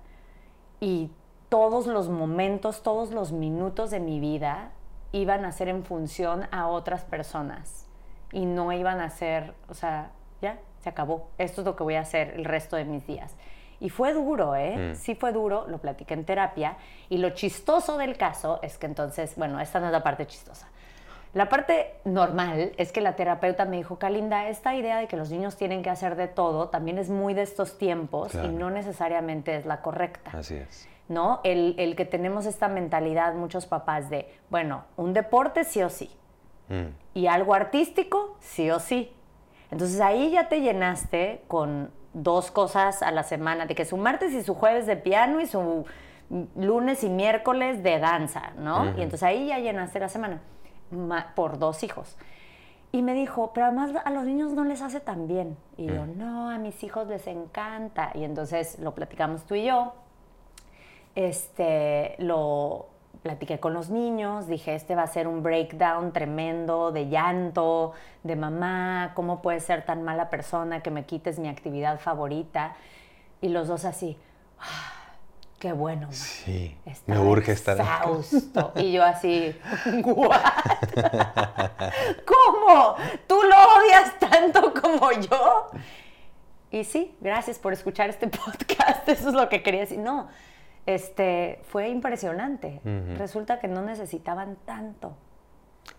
y 0.79 1.11
todos 1.49 1.87
los 1.87 2.09
momentos, 2.09 2.83
todos 2.83 3.11
los 3.11 3.31
minutos 3.31 3.91
de 3.91 3.99
mi 3.99 4.19
vida 4.19 4.71
iban 5.11 5.45
a 5.45 5.51
ser 5.51 5.67
en 5.67 5.83
función 5.83 6.47
a 6.51 6.67
otras 6.67 7.03
personas 7.03 7.87
y 8.31 8.45
no 8.45 8.71
iban 8.71 8.99
a 9.01 9.09
ser, 9.09 9.53
o 9.67 9.73
sea, 9.73 10.11
ya, 10.41 10.59
se 10.79 10.89
acabó. 10.89 11.29
Esto 11.37 11.61
es 11.61 11.65
lo 11.65 11.75
que 11.75 11.83
voy 11.83 11.95
a 11.95 12.01
hacer 12.01 12.33
el 12.35 12.45
resto 12.45 12.75
de 12.75 12.85
mis 12.85 13.05
días. 13.07 13.35
Y 13.83 13.89
fue 13.89 14.13
duro, 14.13 14.55
¿eh? 14.55 14.93
Mm. 14.93 14.95
Sí 14.95 15.13
fue 15.13 15.33
duro, 15.33 15.65
lo 15.67 15.77
platiqué 15.79 16.13
en 16.13 16.23
terapia. 16.23 16.77
Y 17.09 17.17
lo 17.17 17.31
chistoso 17.31 17.97
del 17.97 18.15
caso 18.15 18.59
es 18.61 18.77
que 18.77 18.85
entonces, 18.85 19.35
bueno, 19.35 19.59
esta 19.59 19.81
no 19.81 19.87
es 19.87 19.91
la 19.91 20.01
parte 20.01 20.25
chistosa. 20.25 20.69
La 21.33 21.49
parte 21.49 21.95
normal 22.05 22.71
es 22.77 22.93
que 22.93 23.01
la 23.01 23.17
terapeuta 23.17 23.65
me 23.65 23.75
dijo, 23.75 23.99
Kalinda, 23.99 24.47
esta 24.47 24.73
idea 24.73 24.97
de 24.97 25.07
que 25.07 25.17
los 25.17 25.31
niños 25.31 25.57
tienen 25.57 25.83
que 25.83 25.89
hacer 25.89 26.15
de 26.15 26.29
todo 26.29 26.69
también 26.69 26.97
es 26.97 27.09
muy 27.09 27.33
de 27.33 27.41
estos 27.41 27.77
tiempos 27.77 28.33
y 28.35 28.47
no 28.47 28.69
necesariamente 28.69 29.57
es 29.57 29.65
la 29.65 29.81
correcta. 29.81 30.31
Así 30.33 30.55
es. 30.55 30.87
¿No? 31.09 31.41
El, 31.43 31.75
el, 31.77 31.97
que 31.97 32.05
tenemos 32.05 32.45
esta 32.45 32.69
mentalidad, 32.69 33.33
muchos 33.33 33.65
papás, 33.65 34.09
de, 34.09 34.33
bueno, 34.49 34.85
un 34.95 35.11
deporte 35.11 35.65
sí 35.65 35.83
o 35.83 35.89
sí. 35.89 36.09
Mm. 36.69 36.93
Y 37.15 37.27
algo 37.27 37.53
artístico 37.53 38.37
sí 38.39 38.71
o 38.71 38.79
sí. 38.79 39.11
Entonces 39.71 39.99
ahí 39.99 40.31
ya 40.31 40.47
te 40.47 40.61
llenaste 40.61 41.43
con 41.49 41.91
dos 42.13 42.51
cosas 42.51 43.01
a 43.01 43.11
la 43.11 43.23
semana, 43.23 43.65
de 43.65 43.75
que 43.75 43.85
su 43.85 43.97
martes 43.97 44.33
y 44.33 44.43
su 44.43 44.55
jueves 44.55 44.85
de 44.85 44.95
piano 44.95 45.41
y 45.41 45.47
su 45.47 45.85
lunes 46.55 47.03
y 47.03 47.09
miércoles 47.09 47.83
de 47.83 47.99
danza, 47.99 48.51
¿no? 48.57 48.85
Y 48.97 49.01
entonces 49.01 49.23
ahí 49.23 49.47
ya 49.47 49.59
llenaste 49.59 49.99
la 49.99 50.09
semana 50.09 50.41
por 51.35 51.59
dos 51.59 51.83
hijos. 51.83 52.15
Y 52.91 53.01
me 53.01 53.13
dijo, 53.13 53.51
pero 53.53 53.67
además 53.67 53.91
a 54.05 54.11
los 54.11 54.23
niños 54.25 54.53
no 54.53 54.63
les 54.63 54.81
hace 54.81 54.99
tan 54.99 55.27
bien. 55.27 55.57
Y 55.77 55.87
yo, 55.87 56.05
no, 56.05 56.51
a 56.51 56.59
mis 56.59 56.83
hijos 56.83 57.07
les 57.07 57.25
encanta. 57.25 58.11
Y 58.13 58.23
entonces 58.23 58.77
lo 58.77 58.93
platicamos 58.93 59.43
tú 59.45 59.55
y 59.55 59.65
yo. 59.65 59.93
Este, 61.15 62.15
lo, 62.19 62.87
platiqué 63.23 63.59
con 63.59 63.73
los 63.73 63.89
niños, 63.89 64.47
dije, 64.47 64.75
este 64.75 64.95
va 64.95 65.03
a 65.03 65.07
ser 65.07 65.27
un 65.27 65.41
breakdown 65.41 66.11
tremendo 66.11 66.91
de 66.91 67.07
llanto, 67.07 67.93
de 68.21 68.35
mamá, 68.35 69.13
¿cómo 69.15 69.41
puedes 69.41 69.63
ser 69.63 69.85
tan 69.85 70.03
mala 70.03 70.29
persona 70.29 70.83
que 70.83 70.91
me 70.91 71.05
quites 71.05 71.39
mi 71.39 71.47
actividad 71.47 71.99
favorita? 71.99 72.75
Y 73.41 73.47
los 73.49 73.69
dos 73.69 73.85
así, 73.85 74.17
qué 75.57 75.71
bueno. 75.71 76.09
Sí, 76.11 76.75
me 77.07 77.17
urge 77.17 77.53
estar 77.53 77.79
exhausto. 77.79 78.73
Y 78.75 78.91
yo 78.91 79.03
así, 79.03 79.57
¿what? 80.03 80.41
¿Cómo? 82.25 82.95
¿Tú 83.25 83.35
lo 83.41 83.55
odias 83.77 84.19
tanto 84.19 84.73
como 84.73 85.11
yo? 85.13 85.71
Y 86.71 86.83
sí, 86.83 87.15
gracias 87.21 87.59
por 87.59 87.71
escuchar 87.71 88.09
este 88.09 88.27
podcast. 88.27 89.07
Eso 89.07 89.29
es 89.29 89.35
lo 89.35 89.47
que 89.47 89.63
quería 89.63 89.81
decir. 89.81 89.99
No, 89.99 90.27
este, 90.85 91.61
fue 91.69 91.89
impresionante. 91.89 92.81
Resulta 93.17 93.59
que 93.59 93.67
no 93.67 93.81
necesitaban 93.81 94.57
tanto. 94.65 95.15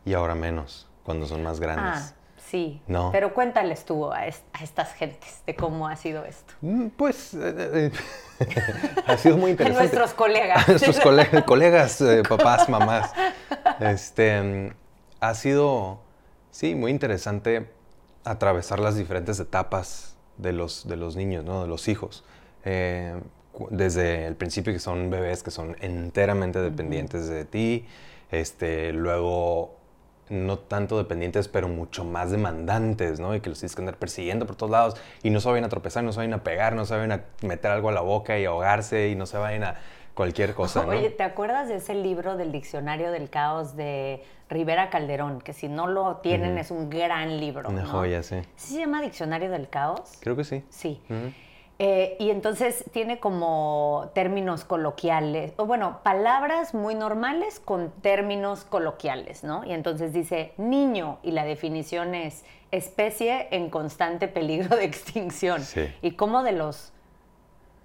Y 0.05 0.15
ahora 0.15 0.35
menos, 0.35 0.89
cuando 1.05 1.27
son 1.27 1.43
más 1.43 1.59
Ah, 1.59 1.61
grandes. 1.63 2.15
sí. 2.37 2.83
No. 2.87 3.11
Pero 3.13 3.35
cuéntales 3.35 3.85
tú 3.85 4.11
a, 4.13 4.19
a 4.21 4.27
estas 4.63 4.93
gentes 4.95 5.43
de 5.47 5.55
cómo 5.55 5.89
ha 5.89 5.97
sido 5.97 6.25
esto. 6.25 6.55
Mm, 6.63 6.89
Pues 6.89 7.35
eh, 7.35 7.91
eh, 8.41 8.47
ha 9.07 9.17
sido 9.17 9.37
muy 9.37 9.49
A 9.49 9.53
interesante. 9.53 9.81
nuestros 9.83 10.15
colegas. 10.15 10.65
A 10.69 10.71
nuestros 10.73 11.01
cole- 11.01 11.45
colegas, 11.47 12.01
eh, 12.01 12.23
papás, 12.29 12.69
mamás. 12.69 13.13
Este, 13.81 14.41
mm, 14.43 14.71
ha 15.21 15.35
sido, 15.35 16.01
sí, 16.51 16.75
muy 16.75 16.91
interesante 16.91 17.71
atravesar 18.25 18.79
las 18.81 18.97
diferentes 18.97 19.39
etapas 19.41 20.17
de 20.39 20.53
los, 20.53 20.89
de 20.89 20.97
los 20.97 21.15
niños, 21.17 21.45
¿no? 21.45 21.63
De 21.63 21.69
los 21.69 21.89
hijos. 21.89 22.25
Desde 23.71 24.27
el 24.27 24.37
principio 24.37 24.73
que 24.73 24.79
son 24.79 25.11
bebés 25.11 25.43
que 25.43 25.51
son 25.51 25.77
enteramente 25.81 26.61
dependientes 26.61 27.29
de 27.29 27.45
ti, 27.45 27.87
este, 28.31 28.93
luego 28.93 29.77
no 30.29 30.59
tanto 30.59 30.97
dependientes, 30.97 31.49
pero 31.49 31.69
mucho 31.69 32.05
más 32.05 32.31
demandantes, 32.31 33.21
¿no? 33.21 33.35
Y 33.35 33.41
que 33.41 33.51
los 33.51 33.59
tienes 33.59 33.75
que 33.75 33.83
andar 33.83 33.97
persiguiendo 33.97 34.47
por 34.47 34.57
todos 34.57 34.73
lados 34.73 34.97
y 35.23 35.31
no 35.31 35.41
se 35.41 35.49
vayan 35.49 35.65
a 35.65 35.69
tropezar, 35.69 36.03
no 36.03 36.13
se 36.13 36.19
vayan 36.19 36.35
a 36.35 36.43
pegar, 36.43 36.75
no 36.75 36.85
se 36.87 36.95
vayan 36.95 37.13
a 37.13 37.21
meter 37.43 37.71
algo 37.71 37.91
a 37.91 37.93
la 37.93 38.01
boca 38.01 38.39
y 38.39 38.45
ahogarse 38.45 39.09
y 39.09 39.15
no 39.15 39.27
se 39.27 39.37
vayan 39.37 39.65
a 39.65 39.77
cualquier 40.15 40.55
cosa, 40.55 40.85
¿no? 40.85 40.93
Oye, 40.93 41.11
¿te 41.11 41.25
acuerdas 41.25 41.69
de 41.69 41.77
ese 41.77 41.95
libro 41.95 42.37
del 42.37 42.53
Diccionario 42.53 43.11
del 43.11 43.29
Caos 43.29 43.77
de 43.77 44.23
Rivera 44.49 44.89
Calderón? 44.89 45.41
Que 45.41 45.53
si 45.53 45.69
no 45.69 45.87
lo 45.87 46.17
tienen 46.19 46.57
es 46.57 46.71
un 46.71 46.89
gran 46.89 47.41
libro. 47.41 47.69
Una 47.69 47.83
¿no? 47.83 47.89
joya, 47.89 48.23
sí. 48.23 48.37
¿Sí 48.57 48.75
se 48.75 48.81
llama 48.81 49.03
Diccionario 49.03 49.51
del 49.51 49.69
Caos? 49.69 50.19
Creo 50.21 50.37
que 50.37 50.45
sí. 50.45 50.65
Sí. 50.71 51.01
Eh, 51.81 52.17
y 52.21 52.31
entonces 52.31 52.85
tiene 52.93 53.19
como 53.19 54.11
términos 54.15 54.65
coloquiales, 54.65 55.53
o 55.57 55.67
bueno, 55.67 56.01
palabras 56.05 56.73
muy 56.73 56.95
normales 56.95 57.59
con 57.59 57.91
términos 58.01 58.65
coloquiales, 58.65 59.43
¿no? 59.43 59.65
Y 59.65 59.73
entonces 59.73 60.13
dice 60.13 60.53
niño 60.57 61.19
y 61.25 61.33
la 61.33 61.45
definición 61.45 62.15
es 62.15 62.45
especie 62.71 63.49
en 63.51 63.71
constante 63.71 64.29
peligro 64.29 64.77
de 64.77 64.85
extinción. 64.85 65.63
Sí. 65.63 65.93
Y 66.01 66.13
como 66.13 66.43
de 66.43 66.53
los... 66.53 66.93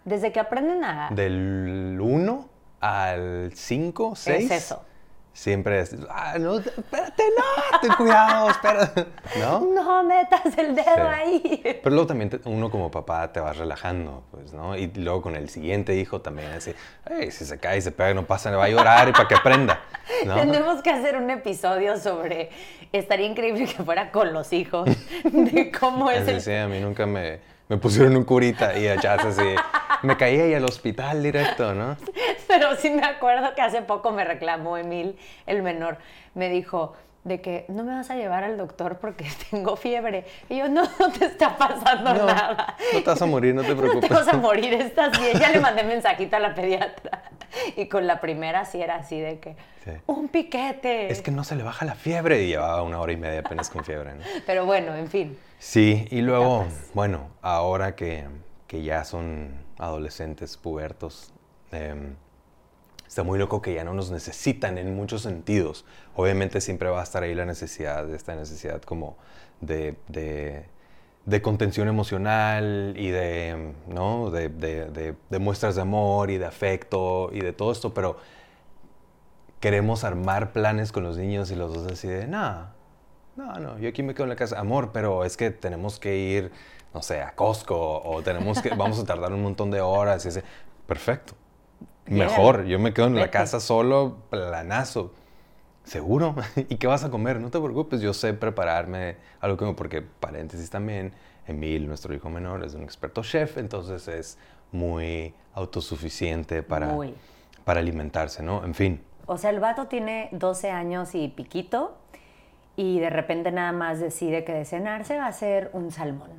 Desde 0.05 0.31
que 0.31 0.39
aprenden 0.39 0.83
a... 0.83 1.09
Del 1.11 1.97
1 1.99 2.49
al 2.81 3.51
5, 3.53 4.15
6. 4.15 4.45
Es 4.45 4.65
eso. 4.65 4.83
Siempre 5.31 5.79
es, 5.79 5.95
ah, 6.09 6.35
no, 6.37 6.57
espérate, 6.57 7.23
no, 7.37 7.79
ten 7.79 7.91
cuidado, 7.93 8.49
espérate, 8.49 9.05
¿no? 9.39 9.59
No 9.61 10.03
metas 10.03 10.41
el 10.57 10.75
dedo 10.75 10.85
Sí. 10.85 11.01
ahí. 11.13 11.61
Pero 11.81 11.95
luego 11.95 12.07
también 12.07 12.29
te- 12.29 12.41
uno 12.49 12.69
como 12.69 12.91
papá 12.91 13.31
te 13.31 13.39
vas 13.39 13.55
relajando, 13.55 14.23
pues, 14.31 14.51
¿no? 14.51 14.75
Y 14.75 14.87
luego 14.95 15.21
con 15.21 15.35
el 15.37 15.47
siguiente 15.49 15.95
hijo 15.95 16.19
también 16.19 16.51
así, 16.51 16.73
"Ey, 17.09 17.31
si 17.31 17.45
se 17.45 17.57
cae 17.57 17.77
y 17.77 17.81
se 17.81 17.91
pega, 17.91 18.13
no 18.13 18.25
pasa, 18.25 18.49
le 18.51 18.57
va 18.57 18.65
a 18.65 18.69
llorar 18.69 19.07
y 19.07 19.11
para 19.13 19.27
que 19.29 19.35
aprenda, 19.35 19.79
¿no? 20.25 20.35
Tenemos 20.35 20.81
que 20.81 20.89
hacer 20.89 21.15
un 21.15 21.29
episodio 21.29 21.97
sobre. 21.97 22.49
Estaría 22.91 23.27
increíble 23.27 23.65
que 23.65 23.81
fuera 23.83 24.11
con 24.11 24.33
los 24.33 24.51
hijos. 24.51 24.89
De 25.23 25.71
cómo 25.71 26.09
es 26.11 26.23
Así, 26.23 26.31
el. 26.31 26.41
sí, 26.41 26.53
a 26.55 26.67
mí 26.67 26.79
nunca 26.81 27.05
me, 27.05 27.39
me 27.69 27.77
pusieron 27.77 28.17
un 28.17 28.23
curita 28.25 28.77
y 28.77 28.87
allá 28.87 29.13
así, 29.13 29.43
me 30.01 30.17
caía 30.17 30.47
y 30.47 30.53
al 30.55 30.65
hospital 30.65 31.21
directo, 31.21 31.73
¿no? 31.75 31.95
Pero 32.47 32.75
sí 32.75 32.89
me 32.89 33.05
acuerdo 33.05 33.53
que 33.53 33.61
hace 33.61 33.83
poco 33.83 34.11
me 34.11 34.25
reclamó 34.25 34.75
Emil, 34.75 35.17
el 35.45 35.61
menor. 35.61 35.97
Me 36.33 36.49
dijo 36.49 36.95
de 37.23 37.41
que 37.41 37.65
no 37.67 37.83
me 37.83 37.93
vas 37.93 38.09
a 38.09 38.15
llevar 38.15 38.43
al 38.43 38.57
doctor 38.57 38.97
porque 38.97 39.25
tengo 39.51 39.75
fiebre. 39.75 40.25
Y 40.49 40.57
yo, 40.57 40.67
no, 40.67 40.81
no 40.99 41.11
te 41.11 41.25
está 41.25 41.55
pasando 41.57 42.13
No, 42.15 42.25
nada. 42.25 42.75
no 42.91 43.03
te 43.03 43.05
vas 43.09 43.21
a 43.21 43.25
morir, 43.27 43.53
no 43.53 43.61
te 43.61 43.69
No 43.75 43.77
preocupes. 43.81 44.09
te 44.09 44.15
vas 44.15 44.27
a 44.27 44.37
morir, 44.37 44.73
estás 44.73 45.19
bien. 45.19 45.37
Ya 45.39 45.49
le 45.51 45.59
mandé 45.59 45.83
mensajito 45.83 46.37
a 46.37 46.39
la 46.39 46.55
pediatra. 46.55 47.21
Y 47.75 47.87
con 47.87 48.07
la 48.07 48.19
primera 48.19 48.65
sí 48.65 48.81
era 48.81 48.95
así 48.95 49.19
de 49.19 49.39
que, 49.39 49.55
Sí. 49.85 49.91
un 50.07 50.27
piquete. 50.29 51.11
Es 51.11 51.21
que 51.21 51.29
no 51.31 51.43
se 51.43 51.55
le 51.55 51.61
baja 51.63 51.85
la 51.85 51.93
fiebre 51.95 52.41
y 52.41 52.47
llevaba 52.47 52.81
una 52.81 52.99
hora 52.99 53.11
y 53.11 53.17
media 53.17 53.41
apenas 53.41 53.69
con 53.69 53.85
fiebre, 53.85 54.15
¿no? 54.15 54.23
Pero 54.47 54.65
bueno, 54.65 54.95
en 54.95 55.07
fin. 55.07 55.37
Sí, 55.59 56.07
y 56.09 56.21
luego, 56.21 56.63
Etapas. 56.63 56.91
bueno, 56.93 57.29
ahora 57.41 57.95
que, 57.95 58.25
que 58.67 58.83
ya 58.83 59.03
son 59.03 59.51
adolescentes, 59.77 60.57
pubertos, 60.57 61.33
em, 61.71 62.15
está 63.07 63.23
muy 63.23 63.39
loco 63.39 63.61
que 63.61 63.73
ya 63.73 63.83
no 63.83 63.93
nos 63.93 64.11
necesitan 64.11 64.77
en 64.77 64.95
muchos 64.95 65.21
sentidos. 65.23 65.85
Obviamente 66.15 66.61
siempre 66.61 66.89
va 66.89 67.01
a 67.01 67.03
estar 67.03 67.23
ahí 67.23 67.35
la 67.35 67.45
necesidad, 67.45 68.09
esta 68.13 68.35
necesidad 68.35 68.81
como 68.83 69.17
de, 69.61 69.97
de, 70.07 70.65
de 71.25 71.41
contención 71.41 71.87
emocional 71.87 72.93
y 72.97 73.09
de, 73.09 73.73
¿no? 73.87 74.31
De, 74.31 74.49
de- 74.49 75.39
muestras 75.39 75.75
de 75.75 75.81
amor 75.81 76.31
y 76.31 76.37
de 76.37 76.45
afecto 76.45 77.29
y 77.33 77.41
de 77.41 77.53
todo 77.53 77.71
esto, 77.71 77.93
pero 77.93 78.17
queremos 79.59 80.03
armar 80.03 80.51
planes 80.53 80.91
con 80.91 81.03
los 81.03 81.17
niños 81.17 81.51
y 81.51 81.55
los 81.55 81.73
dos 81.73 81.91
así 81.91 82.07
de, 82.07 82.27
no, 83.35 83.53
no, 83.55 83.79
yo 83.79 83.89
aquí 83.89 84.03
me 84.03 84.13
quedo 84.13 84.23
en 84.23 84.29
la 84.29 84.35
casa, 84.35 84.59
amor, 84.59 84.91
pero 84.91 85.23
es 85.23 85.37
que 85.37 85.51
tenemos 85.51 85.99
que 85.99 86.17
ir, 86.17 86.51
no 86.93 87.01
sé, 87.01 87.21
a 87.21 87.35
Costco 87.35 88.01
o 88.01 88.21
tenemos 88.21 88.61
que, 88.61 88.69
vamos 88.69 88.99
a 88.99 89.05
tardar 89.05 89.33
un 89.33 89.41
montón 89.41 89.71
de 89.71 89.81
horas 89.81 90.25
y 90.25 90.29
ese, 90.29 90.43
perfecto, 90.87 91.33
mejor, 92.07 92.65
yo 92.65 92.79
me 92.79 92.93
quedo 92.93 93.07
en 93.07 93.15
la 93.15 93.31
casa 93.31 93.59
solo, 93.59 94.17
planazo. 94.29 95.13
¿Seguro? 95.83 96.35
¿Y 96.69 96.75
qué 96.75 96.85
vas 96.85 97.03
a 97.03 97.09
comer? 97.09 97.39
No 97.39 97.49
te 97.49 97.59
preocupes, 97.59 98.01
yo 98.01 98.13
sé 98.13 98.33
prepararme 98.33 99.17
algo 99.39 99.57
que 99.57 99.73
porque 99.73 100.01
paréntesis 100.01 100.69
también, 100.69 101.13
Emil, 101.47 101.87
nuestro 101.87 102.13
hijo 102.13 102.29
menor, 102.29 102.63
es 102.63 102.75
un 102.75 102.83
experto 102.83 103.23
chef, 103.23 103.57
entonces 103.57 104.07
es 104.07 104.37
muy 104.71 105.33
autosuficiente 105.53 106.61
para, 106.61 106.87
Muy. 106.87 107.15
para 107.65 107.79
alimentarse, 107.79 108.43
¿no? 108.43 108.63
En 108.63 108.75
fin. 108.75 109.01
O 109.25 109.37
sea, 109.37 109.49
el 109.49 109.59
vato 109.59 109.87
tiene 109.87 110.29
12 110.31 110.69
años 110.71 111.15
y 111.15 111.27
piquito 111.27 111.97
y 112.79 112.97
de 113.01 113.09
repente 113.09 113.51
nada 113.51 113.73
más 113.73 113.99
decide 113.99 114.45
que 114.45 114.53
de 114.53 114.63
cenar 114.63 115.03
se 115.03 115.17
va 115.17 115.25
a 115.25 115.27
hacer 115.27 115.69
un 115.73 115.91
salmón. 115.91 116.29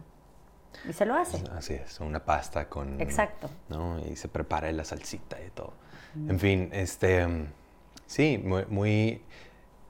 Y 0.88 0.94
se 0.94 1.04
lo 1.04 1.14
hace. 1.14 1.44
Así 1.54 1.74
es, 1.74 2.00
una 2.00 2.24
pasta 2.24 2.66
con... 2.66 2.98
Exacto. 2.98 3.50
¿no? 3.68 3.98
Y 4.10 4.16
se 4.16 4.26
prepara 4.28 4.72
la 4.72 4.84
salsita 4.84 5.36
y 5.38 5.50
todo. 5.50 5.74
En 6.28 6.40
fin, 6.40 6.70
este... 6.72 7.26
mm, 7.26 7.46
Sí, 8.06 8.40
muy, 8.42 8.64
muy... 8.70 9.22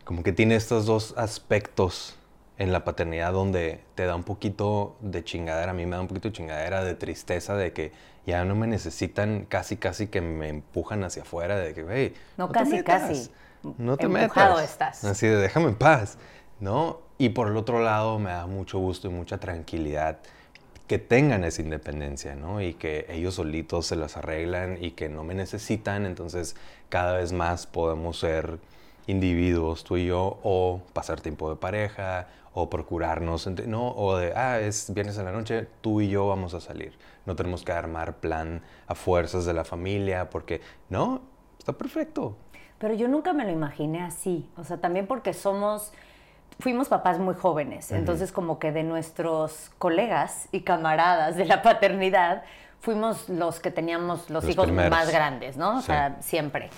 Como 0.04 0.24
que 0.24 0.32
tiene 0.32 0.56
estos 0.56 0.86
dos 0.86 1.14
aspectos 1.16 2.18
en 2.58 2.72
la 2.72 2.82
paternidad 2.84 3.32
donde 3.32 3.84
te 3.94 4.04
da 4.06 4.16
un 4.16 4.24
poquito 4.24 4.96
de 5.00 5.22
chingadera, 5.22 5.70
a 5.70 5.74
mí 5.74 5.86
me 5.86 5.94
da 5.94 6.02
un 6.02 6.08
poquito 6.08 6.30
de 6.30 6.32
chingadera, 6.32 6.82
de 6.82 6.96
tristeza, 6.96 7.54
de 7.54 7.72
que 7.72 7.92
ya 8.26 8.44
no 8.44 8.56
me 8.56 8.66
necesitan 8.66 9.46
casi, 9.48 9.76
casi 9.76 10.08
que 10.08 10.20
me 10.20 10.48
empujan 10.48 11.04
hacia 11.04 11.22
afuera, 11.22 11.56
de 11.56 11.74
que, 11.74 11.86
hey, 11.88 12.14
No, 12.36 12.50
casi, 12.50 12.72
metas, 12.72 13.02
casi. 13.02 13.30
No 13.78 13.96
te 13.96 14.06
Empujado 14.06 14.56
metas. 14.56 14.70
estás. 14.70 15.04
Así 15.04 15.26
de, 15.28 15.36
déjame 15.36 15.68
en 15.68 15.76
paz, 15.76 16.18
¿no? 16.60 17.00
Y 17.18 17.30
por 17.30 17.48
el 17.48 17.56
otro 17.56 17.80
lado, 17.80 18.18
me 18.18 18.30
da 18.30 18.46
mucho 18.46 18.78
gusto 18.78 19.08
y 19.08 19.10
mucha 19.10 19.38
tranquilidad 19.38 20.18
que 20.86 20.98
tengan 20.98 21.44
esa 21.44 21.62
independencia, 21.62 22.34
¿no? 22.34 22.60
Y 22.60 22.74
que 22.74 23.06
ellos 23.08 23.34
solitos 23.34 23.86
se 23.86 23.96
las 23.96 24.16
arreglan 24.16 24.82
y 24.82 24.92
que 24.92 25.08
no 25.08 25.22
me 25.22 25.34
necesitan, 25.34 26.04
entonces 26.04 26.56
cada 26.88 27.16
vez 27.16 27.32
más 27.32 27.66
podemos 27.66 28.18
ser 28.18 28.58
individuos, 29.06 29.84
tú 29.84 29.96
y 29.96 30.06
yo, 30.06 30.40
o 30.42 30.82
pasar 30.92 31.20
tiempo 31.20 31.48
de 31.48 31.56
pareja, 31.56 32.26
o 32.52 32.68
procurarnos, 32.68 33.46
¿no? 33.66 33.92
O 33.92 34.16
de, 34.16 34.32
ah, 34.34 34.58
es 34.58 34.92
viernes 34.92 35.16
en 35.18 35.26
la 35.26 35.32
noche, 35.32 35.68
tú 35.80 36.00
y 36.00 36.08
yo 36.08 36.26
vamos 36.26 36.54
a 36.54 36.60
salir. 36.60 36.92
No 37.24 37.36
tenemos 37.36 37.62
que 37.62 37.72
armar 37.72 38.16
plan 38.16 38.62
a 38.86 38.94
fuerzas 38.94 39.44
de 39.44 39.54
la 39.54 39.64
familia, 39.64 40.30
porque, 40.30 40.60
no, 40.88 41.22
está 41.58 41.72
perfecto. 41.72 42.36
Pero 42.78 42.94
yo 42.94 43.06
nunca 43.08 43.32
me 43.32 43.44
lo 43.44 43.52
imaginé 43.52 44.02
así. 44.02 44.48
O 44.56 44.64
sea, 44.64 44.78
también 44.78 45.06
porque 45.06 45.34
somos, 45.34 45.92
fuimos 46.60 46.88
papás 46.88 47.18
muy 47.18 47.34
jóvenes. 47.34 47.90
Entonces, 47.92 48.32
como 48.32 48.58
que 48.58 48.72
de 48.72 48.82
nuestros 48.84 49.70
colegas 49.78 50.48
y 50.52 50.60
camaradas 50.60 51.36
de 51.36 51.44
la 51.46 51.62
paternidad, 51.62 52.42
fuimos 52.80 53.28
los 53.28 53.60
que 53.60 53.70
teníamos 53.70 54.30
los, 54.30 54.44
Los 54.44 54.52
hijos 54.52 54.66
primeros. 54.66 54.90
más 54.90 55.10
grandes, 55.10 55.56
¿no? 55.56 55.78
O 55.78 55.80
Sí. 55.80 55.86
sea, 55.86 56.16
siempre. 56.20 56.70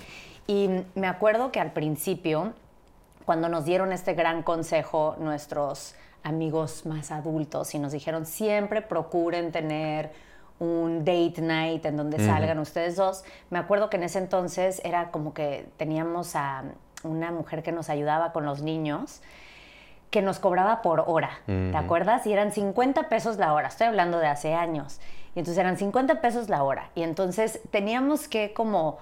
Y 0.47 0.69
me 0.95 1.07
acuerdo 1.07 1.51
que 1.51 1.59
al 1.59 1.71
principio, 1.71 2.53
cuando 3.25 3.47
nos 3.49 3.65
dieron 3.65 3.91
este 3.93 4.13
gran 4.13 4.43
consejo 4.43 5.15
nuestros 5.19 5.95
amigos 6.23 6.85
más 6.85 7.11
adultos 7.11 7.73
y 7.75 7.79
nos 7.79 7.91
dijeron 7.91 8.25
siempre 8.25 8.81
procuren 8.81 9.51
tener 9.51 10.11
un 10.59 10.99
date 10.99 11.41
night 11.41 11.85
en 11.85 11.97
donde 11.97 12.17
salgan 12.25 12.59
ustedes 12.59 12.95
dos. 12.95 13.23
Me 13.49 13.57
acuerdo 13.59 13.89
que 13.89 13.97
en 13.97 14.03
ese 14.03 14.19
entonces 14.19 14.81
era 14.85 15.11
como 15.11 15.33
que 15.33 15.67
teníamos 15.77 16.35
a 16.35 16.63
una 17.03 17.31
mujer 17.31 17.63
que 17.63 17.71
nos 17.73 17.89
ayudaba 17.89 18.31
con 18.31 18.45
los 18.45 18.61
niños 18.61 19.21
que 20.13 20.21
nos 20.21 20.39
cobraba 20.39 20.81
por 20.83 21.03
hora, 21.07 21.39
¿te 21.45 21.75
acuerdas? 21.75 22.25
Y 22.27 22.31
eran 22.31 22.51
50 22.51 23.09
pesos 23.09 23.37
la 23.37 23.51
hora, 23.53 23.67
estoy 23.67 23.87
hablando 23.87 24.19
de 24.19 24.27
hace 24.27 24.53
años. 24.53 25.01
Y 25.35 25.39
entonces 25.39 25.57
eran 25.57 25.75
50 25.75 26.21
pesos 26.21 26.49
la 26.49 26.63
hora. 26.63 26.91
Y 26.93 27.01
entonces 27.01 27.59
teníamos 27.71 28.27
que 28.27 28.53
como 28.53 28.99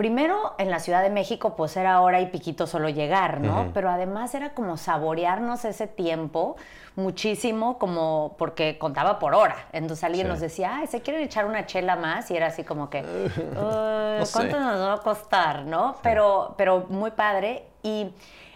Primero, 0.00 0.54
en 0.56 0.70
la 0.70 0.78
Ciudad 0.78 1.02
de 1.02 1.10
México, 1.10 1.56
pues 1.56 1.76
era 1.76 2.00
hora 2.00 2.22
y 2.22 2.26
piquito 2.28 2.66
solo 2.66 2.88
llegar, 2.88 3.42
¿no? 3.42 3.70
Pero 3.74 3.90
además 3.90 4.34
era 4.34 4.54
como 4.54 4.78
saborearnos 4.78 5.66
ese 5.66 5.86
tiempo 5.86 6.56
muchísimo, 6.96 7.76
como 7.76 8.34
porque 8.38 8.78
contaba 8.78 9.18
por 9.18 9.34
hora. 9.34 9.56
Entonces 9.72 10.02
alguien 10.04 10.26
nos 10.26 10.40
decía, 10.40 10.76
ay, 10.76 10.86
¿se 10.86 11.02
quieren 11.02 11.22
echar 11.22 11.44
una 11.44 11.66
chela 11.66 11.96
más? 11.96 12.30
Y 12.30 12.36
era 12.38 12.46
así 12.46 12.64
como 12.64 12.88
que, 12.88 13.02
¿cuánto 14.32 14.58
nos 14.58 14.80
va 14.80 14.94
a 14.94 15.00
costar, 15.02 15.66
no? 15.66 15.96
Pero, 16.02 16.54
pero 16.56 16.86
muy 16.88 17.10
padre. 17.10 17.66
Y 17.82 18.10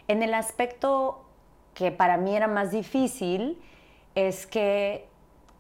en 0.08 0.23
el 0.23 0.32
aspecto 0.32 1.24
que 1.75 1.90
para 1.90 2.16
mí 2.16 2.35
era 2.35 2.47
más 2.47 2.71
difícil, 2.71 3.61
es 4.14 4.47
que 4.47 5.07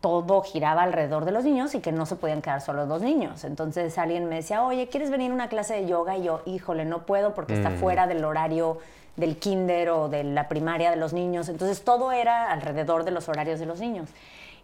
todo 0.00 0.42
giraba 0.42 0.82
alrededor 0.82 1.24
de 1.24 1.32
los 1.32 1.44
niños 1.44 1.74
y 1.74 1.80
que 1.80 1.90
no 1.90 2.04
se 2.06 2.16
podían 2.16 2.42
quedar 2.42 2.60
solo 2.60 2.84
los 2.86 3.00
niños. 3.00 3.42
Entonces 3.44 3.96
alguien 3.96 4.28
me 4.28 4.36
decía, 4.36 4.62
oye, 4.62 4.88
¿quieres 4.88 5.10
venir 5.10 5.30
a 5.30 5.34
una 5.34 5.48
clase 5.48 5.74
de 5.74 5.86
yoga? 5.86 6.16
Y 6.18 6.24
yo, 6.24 6.42
híjole, 6.44 6.84
no 6.84 7.06
puedo 7.06 7.34
porque 7.34 7.54
está 7.54 7.70
mm. 7.70 7.76
fuera 7.76 8.06
del 8.06 8.24
horario 8.24 8.78
del 9.16 9.38
kinder 9.38 9.90
o 9.90 10.08
de 10.08 10.24
la 10.24 10.48
primaria 10.48 10.90
de 10.90 10.96
los 10.96 11.12
niños. 11.12 11.48
Entonces 11.48 11.84
todo 11.84 12.12
era 12.12 12.50
alrededor 12.50 13.04
de 13.04 13.12
los 13.12 13.28
horarios 13.28 13.60
de 13.60 13.66
los 13.66 13.80
niños. 13.80 14.10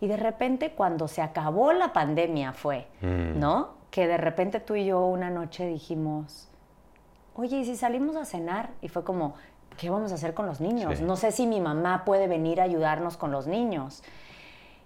Y 0.01 0.09
de 0.09 0.17
repente 0.17 0.73
cuando 0.73 1.09
se 1.09 1.23
acabó 1.23 1.73
la 1.73 1.93
pandemia 1.93 2.53
fue, 2.53 2.87
mm. 3.01 3.39
¿no? 3.39 3.71
Que 3.91 4.07
de 4.07 4.17
repente 4.17 4.61
tú 4.61 4.75
y 4.75 4.87
yo 4.87 5.05
una 5.07 5.31
noche 5.31 5.67
dijimos, 5.67 6.49
oye, 7.35 7.59
¿y 7.59 7.65
si 7.65 7.77
salimos 7.77 8.17
a 8.17 8.25
cenar? 8.25 8.71
Y 8.83 8.89
fue 8.89 9.05
como, 9.05 9.35
¿qué 9.77 9.91
vamos 9.91 10.13
a 10.13 10.17
hacer 10.17 10.35
con 10.35 10.47
los 10.47 10.61
niños? 10.61 11.01
No 11.01 11.17
sé 11.17 11.33
si 11.33 11.47
mi 11.47 11.61
mamá 11.61 12.05
puede 12.05 12.29
venir 12.29 12.61
a 12.61 12.65
ayudarnos 12.65 13.17
con 13.17 13.31
los 13.31 13.47
niños 13.47 14.03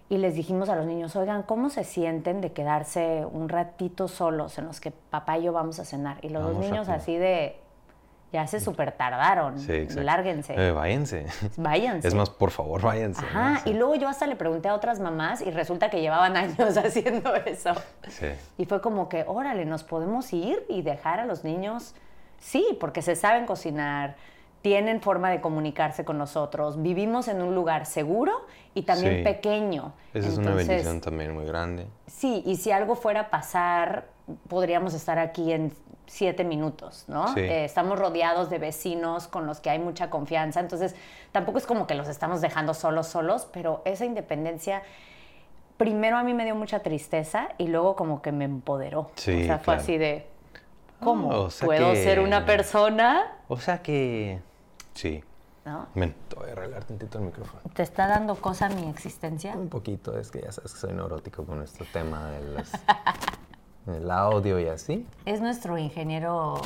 y 0.08 0.18
les 0.18 0.34
dijimos 0.34 0.68
a 0.68 0.76
los 0.76 0.86
niños, 0.86 1.16
oigan, 1.16 1.42
¿cómo 1.42 1.70
se 1.70 1.82
sienten 1.84 2.40
de 2.40 2.52
quedarse 2.52 3.26
un 3.30 3.48
ratito 3.48 4.06
solos 4.06 4.58
en 4.58 4.66
los 4.66 4.80
que 4.80 4.90
papá 4.90 5.38
y 5.38 5.44
yo 5.44 5.52
vamos 5.52 5.78
a 5.80 5.84
cenar? 5.84 6.18
Y 6.22 6.28
los 6.28 6.42
dos 6.42 6.58
niños 6.58 6.88
así 6.88 7.16
de, 7.16 7.56
ya 8.34 8.46
se 8.46 8.60
súper 8.60 8.92
tardaron, 8.92 9.58
sí, 9.58 9.86
lárguense. 9.94 10.54
Eh, 10.56 10.72
váyanse. 10.72 11.26
Váyanse. 11.56 12.08
Es 12.08 12.14
más, 12.14 12.30
por 12.30 12.50
favor, 12.50 12.82
váyanse. 12.82 13.24
Ajá, 13.24 13.62
y 13.64 13.72
luego 13.72 13.94
yo 13.94 14.08
hasta 14.08 14.26
le 14.26 14.36
pregunté 14.36 14.68
a 14.68 14.74
otras 14.74 15.00
mamás 15.00 15.40
y 15.40 15.50
resulta 15.50 15.88
que 15.88 16.00
llevaban 16.00 16.36
años 16.36 16.76
haciendo 16.76 17.34
eso. 17.36 17.72
Sí. 18.08 18.26
Y 18.58 18.66
fue 18.66 18.80
como 18.80 19.08
que, 19.08 19.24
órale, 19.26 19.64
¿nos 19.64 19.84
podemos 19.84 20.32
ir 20.32 20.66
y 20.68 20.82
dejar 20.82 21.20
a 21.20 21.26
los 21.26 21.44
niños? 21.44 21.94
Sí, 22.40 22.76
porque 22.78 23.02
se 23.02 23.16
saben 23.16 23.46
cocinar, 23.46 24.16
tienen 24.64 25.02
forma 25.02 25.28
de 25.28 25.42
comunicarse 25.42 26.06
con 26.06 26.16
nosotros, 26.16 26.80
vivimos 26.80 27.28
en 27.28 27.42
un 27.42 27.54
lugar 27.54 27.84
seguro 27.84 28.46
y 28.72 28.84
también 28.84 29.22
pequeño. 29.22 29.92
Esa 30.14 30.28
es 30.28 30.38
una 30.38 30.54
bendición 30.54 31.02
también 31.02 31.34
muy 31.34 31.44
grande. 31.44 31.86
Sí, 32.06 32.42
y 32.46 32.56
si 32.56 32.70
algo 32.70 32.96
fuera 32.96 33.20
a 33.20 33.28
pasar, 33.30 34.06
podríamos 34.48 34.94
estar 34.94 35.18
aquí 35.18 35.52
en 35.52 35.70
siete 36.06 36.44
minutos, 36.44 37.04
¿no? 37.08 37.36
Eh, 37.36 37.66
estamos 37.66 37.98
rodeados 37.98 38.48
de 38.48 38.58
vecinos 38.58 39.28
con 39.28 39.46
los 39.46 39.60
que 39.60 39.68
hay 39.68 39.78
mucha 39.78 40.08
confianza, 40.08 40.60
entonces 40.60 40.96
tampoco 41.30 41.58
es 41.58 41.66
como 41.66 41.86
que 41.86 41.94
los 41.94 42.08
estamos 42.08 42.40
dejando 42.40 42.72
solos, 42.72 43.06
solos, 43.06 43.46
pero 43.52 43.82
esa 43.84 44.06
independencia 44.06 44.82
primero 45.76 46.16
a 46.16 46.22
mí 46.22 46.32
me 46.32 46.46
dio 46.46 46.54
mucha 46.54 46.78
tristeza 46.78 47.50
y 47.58 47.66
luego 47.66 47.96
como 47.96 48.22
que 48.22 48.32
me 48.32 48.46
empoderó. 48.46 49.10
Sí, 49.16 49.42
o 49.42 49.44
sea, 49.44 49.58
fue 49.58 49.74
así 49.74 49.98
de, 49.98 50.26
¿cómo? 51.00 51.28
Oh, 51.28 51.48
¿Puedo 51.62 51.94
ser 51.96 52.20
una 52.20 52.46
persona? 52.46 53.30
O 53.48 53.58
sea 53.58 53.82
que 53.82 54.40
Sí. 54.94 55.22
¿No? 55.64 55.86
Ven, 55.94 56.14
te 56.28 56.36
voy 56.36 56.48
a 56.50 56.52
arreglar 56.52 56.84
tantito 56.84 57.18
el 57.18 57.24
micrófono. 57.24 57.62
¿Te 57.72 57.82
está 57.82 58.06
dando 58.06 58.36
cosa 58.36 58.68
mi 58.68 58.88
existencia? 58.88 59.54
Un 59.56 59.68
poquito, 59.68 60.18
es 60.18 60.30
que 60.30 60.42
ya 60.42 60.52
sabes 60.52 60.74
que 60.74 60.78
soy 60.78 60.92
neurótico 60.92 61.44
con 61.44 61.62
este 61.62 61.84
tema 61.86 62.30
del 63.86 64.10
audio 64.10 64.60
y 64.60 64.66
así. 64.68 65.06
Es 65.24 65.40
nuestro 65.40 65.78
ingeniero, 65.78 66.60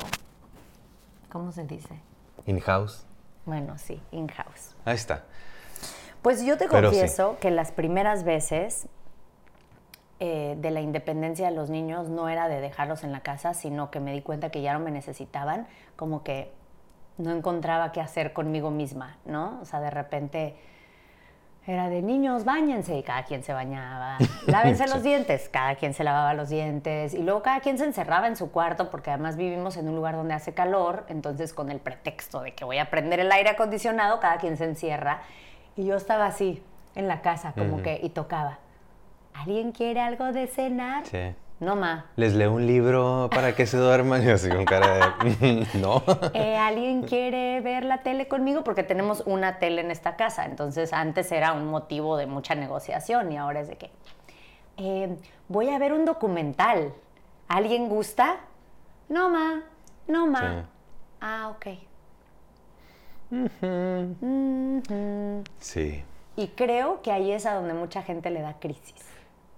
¿cómo 1.30 1.52
se 1.52 1.64
dice? 1.64 2.00
In-house. 2.46 3.04
Bueno, 3.46 3.78
sí, 3.78 4.00
in-house. 4.10 4.74
Ahí 4.84 4.96
está. 4.96 5.24
Pues 6.22 6.44
yo 6.44 6.58
te 6.58 6.66
confieso 6.66 7.38
que 7.40 7.50
las 7.52 7.70
primeras 7.70 8.24
veces 8.24 8.88
eh, 10.20 10.56
de 10.58 10.70
la 10.72 10.80
independencia 10.80 11.48
de 11.48 11.54
los 11.54 11.70
niños 11.70 12.08
no 12.08 12.28
era 12.28 12.48
de 12.48 12.60
dejarlos 12.60 13.04
en 13.04 13.12
la 13.12 13.20
casa, 13.20 13.54
sino 13.54 13.92
que 13.92 14.00
me 14.00 14.12
di 14.12 14.20
cuenta 14.20 14.50
que 14.50 14.60
ya 14.60 14.72
no 14.72 14.80
me 14.80 14.90
necesitaban, 14.90 15.68
como 15.94 16.24
que 16.24 16.52
no 17.18 17.32
encontraba 17.32 17.92
qué 17.92 18.00
hacer 18.00 18.32
conmigo 18.32 18.70
misma, 18.70 19.18
¿no? 19.24 19.58
O 19.60 19.64
sea, 19.64 19.80
de 19.80 19.90
repente 19.90 20.56
era 21.66 21.90
de 21.90 22.00
niños, 22.00 22.44
bañense, 22.44 22.96
y 22.96 23.02
cada 23.02 23.24
quien 23.24 23.42
se 23.42 23.52
bañaba. 23.52 24.16
Lávense 24.46 24.88
los 24.88 25.02
dientes, 25.02 25.50
cada 25.50 25.74
quien 25.74 25.92
se 25.92 26.02
lavaba 26.02 26.32
los 26.32 26.48
dientes. 26.48 27.12
Y 27.12 27.22
luego 27.22 27.42
cada 27.42 27.60
quien 27.60 27.76
se 27.76 27.84
encerraba 27.84 28.26
en 28.26 28.36
su 28.36 28.50
cuarto, 28.50 28.88
porque 28.90 29.10
además 29.10 29.36
vivimos 29.36 29.76
en 29.76 29.88
un 29.88 29.94
lugar 29.94 30.16
donde 30.16 30.32
hace 30.32 30.54
calor. 30.54 31.04
Entonces, 31.08 31.52
con 31.52 31.70
el 31.70 31.78
pretexto 31.78 32.40
de 32.40 32.54
que 32.54 32.64
voy 32.64 32.78
a 32.78 32.88
prender 32.88 33.20
el 33.20 33.30
aire 33.30 33.50
acondicionado, 33.50 34.18
cada 34.18 34.38
quien 34.38 34.56
se 34.56 34.64
encierra. 34.64 35.20
Y 35.76 35.84
yo 35.84 35.96
estaba 35.96 36.26
así, 36.26 36.62
en 36.94 37.06
la 37.06 37.20
casa, 37.20 37.52
como 37.52 37.82
que, 37.82 38.00
y 38.02 38.08
tocaba. 38.08 38.58
¿Alguien 39.34 39.72
quiere 39.72 40.00
algo 40.00 40.32
de 40.32 40.46
cenar? 40.46 41.06
Sí. 41.06 41.34
No, 41.60 41.74
ma. 41.74 42.06
Les 42.14 42.34
leo 42.34 42.52
un 42.52 42.66
libro 42.66 43.28
para 43.32 43.56
que 43.56 43.66
se 43.66 43.76
duerman 43.76 44.24
y 44.24 44.30
así 44.30 44.48
con 44.48 44.64
cara 44.64 45.16
de... 45.18 45.66
no. 45.80 46.04
Eh, 46.32 46.56
¿Alguien 46.56 47.02
quiere 47.02 47.60
ver 47.60 47.84
la 47.84 48.02
tele 48.04 48.28
conmigo? 48.28 48.62
Porque 48.62 48.84
tenemos 48.84 49.24
una 49.26 49.58
tele 49.58 49.80
en 49.80 49.90
esta 49.90 50.14
casa. 50.14 50.44
Entonces 50.44 50.92
antes 50.92 51.32
era 51.32 51.52
un 51.52 51.66
motivo 51.66 52.16
de 52.16 52.26
mucha 52.26 52.54
negociación 52.54 53.32
y 53.32 53.36
ahora 53.36 53.60
es 53.60 53.68
de 53.68 53.76
que... 53.76 53.90
Eh, 54.76 55.16
voy 55.48 55.70
a 55.70 55.78
ver 55.78 55.92
un 55.92 56.04
documental. 56.04 56.92
¿Alguien 57.48 57.88
gusta? 57.88 58.36
No, 59.08 59.28
ma. 59.28 59.64
No, 60.06 60.28
ma. 60.28 60.68
Ah, 61.20 61.52
ok. 61.56 61.66
Sí. 65.58 66.04
Y 66.36 66.48
creo 66.48 67.02
que 67.02 67.10
ahí 67.10 67.32
es 67.32 67.46
a 67.46 67.54
donde 67.54 67.74
mucha 67.74 68.02
gente 68.02 68.30
le 68.30 68.42
da 68.42 68.60
crisis. 68.60 68.94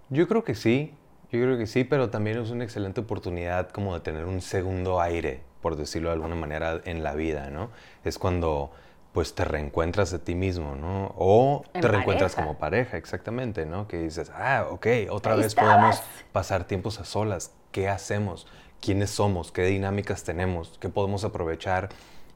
Yo 0.08 0.26
creo 0.26 0.42
que 0.44 0.54
sí. 0.54 0.94
Yo 1.32 1.40
creo 1.40 1.56
que 1.56 1.66
sí, 1.66 1.84
pero 1.84 2.10
también 2.10 2.38
es 2.38 2.50
una 2.50 2.64
excelente 2.64 3.00
oportunidad 3.00 3.70
como 3.70 3.94
de 3.94 4.00
tener 4.00 4.24
un 4.24 4.40
segundo 4.40 5.00
aire, 5.00 5.42
por 5.62 5.76
decirlo 5.76 6.08
de 6.08 6.14
alguna 6.14 6.34
manera, 6.34 6.80
en 6.84 7.04
la 7.04 7.14
vida, 7.14 7.50
¿no? 7.50 7.70
Es 8.04 8.18
cuando 8.18 8.72
pues 9.12 9.34
te 9.34 9.44
reencuentras 9.44 10.10
de 10.10 10.18
ti 10.18 10.34
mismo, 10.34 10.76
¿no? 10.76 11.14
O 11.16 11.64
te 11.72 11.82
reencuentras 11.82 12.34
como 12.34 12.58
pareja, 12.58 12.96
exactamente, 12.96 13.66
¿no? 13.66 13.88
Que 13.88 13.98
dices, 13.98 14.30
ah, 14.34 14.66
ok, 14.70 14.86
otra 15.10 15.34
vez 15.34 15.54
podemos 15.54 16.00
pasar 16.32 16.64
tiempos 16.64 17.00
a 17.00 17.04
solas. 17.04 17.52
¿Qué 17.72 17.88
hacemos? 17.88 18.46
¿Quiénes 18.80 19.10
somos? 19.10 19.52
¿Qué 19.52 19.64
dinámicas 19.64 20.22
tenemos? 20.24 20.78
¿Qué 20.80 20.88
podemos 20.88 21.24
aprovechar 21.24 21.88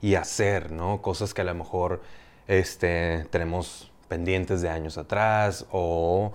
y 0.03 0.17
hacer, 0.17 0.73
¿no? 0.73 1.01
Cosas 1.01 1.33
que 1.33 1.43
a 1.43 1.45
lo 1.45 1.55
mejor 1.55 2.03
este, 2.49 3.27
tenemos 3.31 3.91
pendientes 4.09 4.61
de 4.61 4.69
años 4.69 4.99
atrás 4.99 5.67
o 5.71 6.33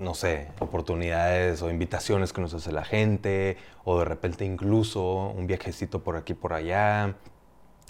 no 0.00 0.14
sé, 0.14 0.48
oportunidades 0.60 1.60
o 1.60 1.70
invitaciones 1.70 2.32
que 2.32 2.40
nos 2.40 2.54
hace 2.54 2.72
la 2.72 2.84
gente, 2.84 3.58
o 3.84 3.98
de 3.98 4.06
repente 4.06 4.46
incluso 4.46 5.28
un 5.28 5.46
viajecito 5.46 6.02
por 6.02 6.16
aquí, 6.16 6.32
por 6.32 6.54
allá, 6.54 7.16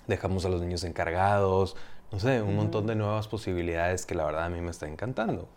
dejamos 0.08 0.44
a 0.44 0.48
los 0.48 0.60
niños 0.60 0.82
encargados, 0.82 1.76
no 2.10 2.18
sé, 2.18 2.42
un 2.42 2.56
montón 2.56 2.88
de 2.88 2.96
nuevas 2.96 3.28
posibilidades 3.28 4.06
que 4.06 4.16
la 4.16 4.24
verdad 4.24 4.44
a 4.44 4.48
mí 4.48 4.60
me 4.60 4.70
está 4.70 4.88
encantando. 4.88 5.48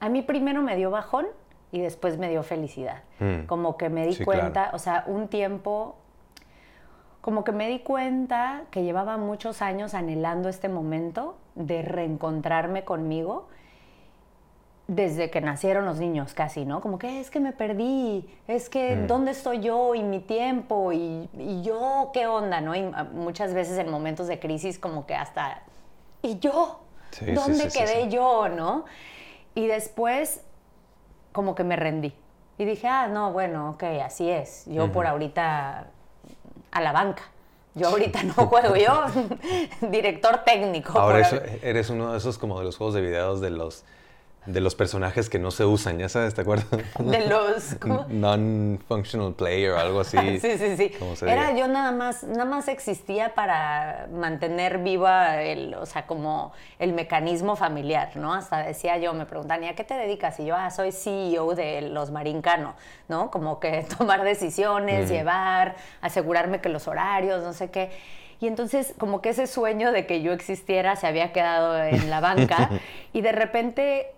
A 0.00 0.08
mí 0.08 0.22
primero 0.22 0.60
me 0.60 0.76
dio 0.76 0.90
bajón 0.90 1.26
y 1.70 1.80
después 1.80 2.18
me 2.18 2.28
dio 2.28 2.42
felicidad. 2.42 3.04
Mm. 3.20 3.46
Como 3.46 3.76
que 3.76 3.88
me 3.88 4.04
di 4.08 4.24
cuenta, 4.24 4.72
o 4.74 4.80
sea, 4.80 5.04
un 5.06 5.28
tiempo, 5.28 5.96
como 7.20 7.44
que 7.44 7.52
me 7.52 7.68
di 7.68 7.78
cuenta 7.78 8.64
que 8.72 8.82
llevaba 8.82 9.18
muchos 9.18 9.62
años 9.62 9.94
anhelando 9.94 10.48
este 10.48 10.68
momento 10.68 11.36
de 11.54 11.82
reencontrarme 11.82 12.84
conmigo 12.84 13.46
desde 14.88 15.30
que 15.30 15.40
nacieron 15.40 15.84
los 15.84 15.98
niños 15.98 16.34
casi, 16.34 16.64
¿no? 16.64 16.80
Como 16.80 16.98
que 16.98 17.20
es 17.20 17.30
que 17.30 17.40
me 17.40 17.52
perdí, 17.52 18.28
es 18.48 18.68
que 18.68 18.96
mm. 18.96 19.06
dónde 19.06 19.30
estoy 19.30 19.60
yo 19.60 19.94
y 19.94 20.02
mi 20.02 20.20
tiempo 20.20 20.92
y, 20.92 21.28
yo 21.62 22.10
qué 22.12 22.26
onda, 22.26 22.60
¿no? 22.60 22.74
Y 22.74 22.82
muchas 23.12 23.54
veces 23.54 23.78
en 23.78 23.90
momentos 23.90 24.26
de 24.26 24.38
crisis 24.38 24.78
como 24.78 25.06
que 25.06 25.14
hasta, 25.14 25.62
¿y 26.22 26.38
yo? 26.38 26.80
¿Dónde 27.34 27.68
quedé 27.68 28.08
yo, 28.08 28.48
no? 28.48 28.84
Y 29.54 29.66
después 29.66 30.40
como 31.32 31.54
que 31.54 31.64
me 31.64 31.76
rendí 31.76 32.14
y 32.58 32.64
dije, 32.64 32.86
ah, 32.88 33.06
no, 33.06 33.32
bueno, 33.32 33.70
ok, 33.70 33.82
así 34.04 34.30
es, 34.30 34.64
yo 34.66 34.92
por 34.92 35.06
ahorita 35.06 35.86
a 36.70 36.80
la 36.80 36.92
banca. 36.92 37.22
Yo 37.74 37.88
ahorita 37.88 38.22
no 38.22 38.34
juego, 38.34 38.76
yo 38.76 39.06
director 39.90 40.44
técnico. 40.44 40.98
Ahora 40.98 41.26
eres 41.62 41.88
uno 41.88 42.12
de 42.12 42.18
esos 42.18 42.36
como 42.36 42.58
de 42.58 42.66
los 42.66 42.76
juegos 42.76 42.94
de 42.94 43.00
videos 43.00 43.40
de 43.40 43.48
los 43.48 43.84
de 44.44 44.60
los 44.60 44.74
personajes 44.74 45.30
que 45.30 45.38
no 45.38 45.52
se 45.52 45.64
usan, 45.64 45.98
ya 45.98 46.08
sabes, 46.08 46.34
¿te 46.34 46.40
acuerdas? 46.40 46.66
De 46.98 47.26
los 47.26 47.76
non-functional 48.08 49.34
player 49.34 49.70
o 49.70 49.78
algo 49.78 50.00
así. 50.00 50.18
sí, 50.40 50.58
sí, 50.58 50.76
sí. 50.76 50.92
Era 51.24 51.56
yo 51.56 51.68
nada 51.68 51.92
más, 51.92 52.24
nada 52.24 52.44
más 52.44 52.66
existía 52.66 53.34
para 53.34 54.08
mantener 54.12 54.78
viva 54.78 55.42
el, 55.42 55.74
o 55.74 55.86
sea, 55.86 56.06
como 56.06 56.52
el 56.80 56.92
mecanismo 56.92 57.54
familiar, 57.54 58.16
¿no? 58.16 58.34
Hasta 58.34 58.58
decía 58.64 58.98
yo, 58.98 59.14
me 59.14 59.26
preguntan, 59.26 59.62
¿y 59.62 59.68
a 59.68 59.76
qué 59.76 59.84
te 59.84 59.94
dedicas? 59.94 60.40
Y 60.40 60.46
yo, 60.46 60.56
ah, 60.56 60.70
soy 60.70 60.90
CEO 60.90 61.54
de 61.54 61.82
los 61.82 62.10
Marincano, 62.10 62.74
¿no? 63.08 63.30
Como 63.30 63.60
que 63.60 63.86
tomar 63.98 64.24
decisiones, 64.24 65.08
llevar, 65.08 65.76
asegurarme 66.00 66.60
que 66.60 66.68
los 66.68 66.88
horarios, 66.88 67.44
no 67.44 67.52
sé 67.52 67.70
qué. 67.70 67.90
Y 68.40 68.48
entonces 68.48 68.92
como 68.98 69.20
que 69.22 69.28
ese 69.28 69.46
sueño 69.46 69.92
de 69.92 70.04
que 70.04 70.20
yo 70.20 70.32
existiera 70.32 70.96
se 70.96 71.06
había 71.06 71.32
quedado 71.32 71.80
en 71.80 72.10
la 72.10 72.18
banca 72.18 72.70
y 73.12 73.20
de 73.20 73.30
repente 73.30 74.10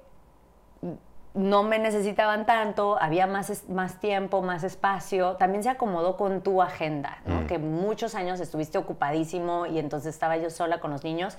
no 1.35 1.65
me 1.65 1.81
necesitaban 1.81 2.47
tanto, 2.47 2.97
había 3.01 3.27
más, 3.27 3.69
más 3.69 3.99
tiempo, 3.99 4.41
más 4.41 4.63
espacio, 4.63 5.35
también 5.35 5.65
se 5.65 5.69
acomodó 5.69 6.17
con 6.17 6.43
tu 6.43 6.63
agenda, 6.63 7.19
mm. 7.27 7.47
que 7.47 7.59
muchos 7.59 8.15
años 8.15 8.39
estuviste 8.39 8.79
ocupadísimo 8.79 9.67
y 9.67 9.81
entonces 9.81 10.15
estaba 10.15 10.37
yo 10.37 10.49
sola 10.49 10.79
con 10.79 10.93
los 10.93 11.03
niños. 11.03 11.37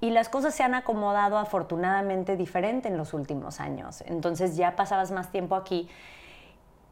Y 0.00 0.10
las 0.10 0.28
cosas 0.28 0.54
se 0.54 0.64
han 0.64 0.74
acomodado 0.74 1.38
afortunadamente 1.38 2.36
diferente 2.36 2.88
en 2.88 2.96
los 2.96 3.14
últimos 3.14 3.60
años. 3.60 4.02
Entonces 4.06 4.56
ya 4.56 4.74
pasabas 4.74 5.12
más 5.12 5.30
tiempo 5.30 5.54
aquí. 5.54 5.88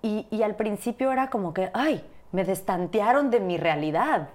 Y, 0.03 0.27
y 0.31 0.43
al 0.43 0.55
principio 0.55 1.11
era 1.11 1.31
como 1.31 1.55
que, 1.55 1.71
ay, 1.73 2.05
me 2.33 2.45
destantearon 2.45 3.31
de 3.31 3.41
mi 3.41 3.57
realidad. 3.57 4.29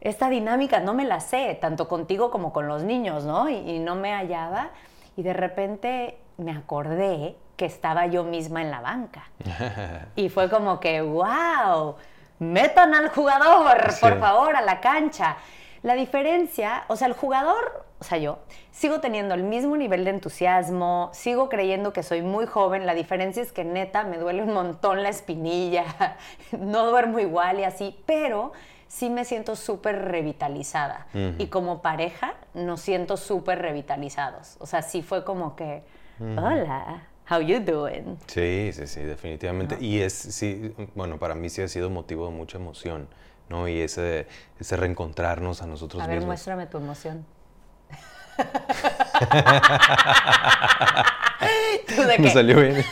Esta 0.00 0.28
dinámica 0.28 0.80
no 0.80 0.94
me 0.94 1.04
la 1.04 1.20
sé, 1.20 1.56
tanto 1.60 1.88
contigo 1.88 2.30
como 2.30 2.52
con 2.52 2.66
los 2.66 2.82
niños, 2.82 3.24
¿no? 3.24 3.48
Y, 3.48 3.54
y 3.54 3.78
no 3.78 3.94
me 3.94 4.12
hallaba. 4.12 4.70
Y 5.16 5.22
de 5.22 5.32
repente 5.32 6.18
me 6.38 6.52
acordé 6.52 7.36
que 7.56 7.66
estaba 7.66 8.06
yo 8.06 8.24
misma 8.24 8.62
en 8.62 8.70
la 8.70 8.80
banca. 8.80 9.28
y 10.16 10.28
fue 10.28 10.48
como 10.48 10.80
que, 10.80 11.02
wow, 11.02 11.96
metan 12.38 12.94
al 12.94 13.10
jugador, 13.10 13.78
por 14.00 14.18
favor, 14.18 14.56
a 14.56 14.62
la 14.62 14.80
cancha. 14.80 15.36
La 15.82 15.94
diferencia, 15.94 16.84
o 16.88 16.96
sea, 16.96 17.08
el 17.08 17.14
jugador, 17.14 17.84
o 18.00 18.04
sea, 18.04 18.18
yo 18.18 18.38
sigo 18.70 19.00
teniendo 19.00 19.34
el 19.34 19.42
mismo 19.42 19.76
nivel 19.76 20.04
de 20.04 20.10
entusiasmo, 20.10 21.10
sigo 21.12 21.48
creyendo 21.48 21.92
que 21.92 22.02
soy 22.02 22.22
muy 22.22 22.46
joven, 22.46 22.86
la 22.86 22.94
diferencia 22.94 23.42
es 23.42 23.52
que 23.52 23.64
neta 23.64 24.04
me 24.04 24.18
duele 24.18 24.42
un 24.42 24.54
montón 24.54 25.02
la 25.02 25.08
espinilla, 25.08 25.84
no 26.58 26.86
duermo 26.86 27.18
igual 27.18 27.60
y 27.60 27.64
así, 27.64 27.96
pero 28.06 28.52
sí 28.88 29.10
me 29.10 29.24
siento 29.24 29.54
súper 29.54 30.06
revitalizada. 30.06 31.06
Y 31.38 31.46
como 31.48 31.82
pareja 31.82 32.34
nos 32.54 32.80
siento 32.80 33.16
súper 33.16 33.60
revitalizados. 33.60 34.56
O 34.60 34.66
sea, 34.66 34.82
sí 34.82 35.02
fue 35.02 35.24
como 35.24 35.54
que 35.54 35.84
Hola, 36.20 37.06
how 37.30 37.40
you 37.40 37.60
doing? 37.60 38.18
Sí, 38.26 38.72
sí, 38.72 38.88
sí, 38.88 39.02
definitivamente. 39.02 39.78
Y 39.80 40.00
es, 40.00 40.14
sí, 40.14 40.74
bueno, 40.94 41.18
para 41.18 41.36
mí 41.36 41.48
sí 41.48 41.62
ha 41.62 41.68
sido 41.68 41.88
motivo 41.90 42.26
de 42.26 42.32
mucha 42.32 42.58
emoción, 42.58 43.08
¿no? 43.48 43.68
Y 43.68 43.80
ese, 43.80 44.26
ese 44.58 44.76
reencontrarnos 44.76 45.62
a 45.62 45.66
nosotros 45.66 46.02
mismos. 46.02 46.16
A 46.16 46.18
ver, 46.18 46.26
muéstrame 46.26 46.66
tu 46.66 46.78
emoción. 46.78 47.24
¿Tú 51.88 52.02
de 52.02 52.16
qué? 52.16 52.22
Me 52.22 52.30
salió 52.30 52.60
bien. 52.60 52.84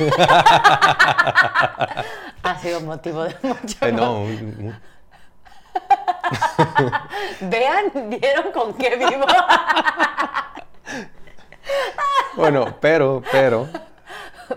ha 2.43 2.59
sido 2.61 2.81
motivo 2.83 3.25
de 3.25 3.35
mucha 3.43 3.89
eh, 3.89 3.93
no, 3.93 4.21
Vean, 7.41 8.11
¿vieron 8.11 8.53
con 8.53 8.75
qué 8.75 8.97
vivo? 8.97 9.27
Bueno, 12.37 12.77
pero, 12.81 13.23
pero. 13.33 13.69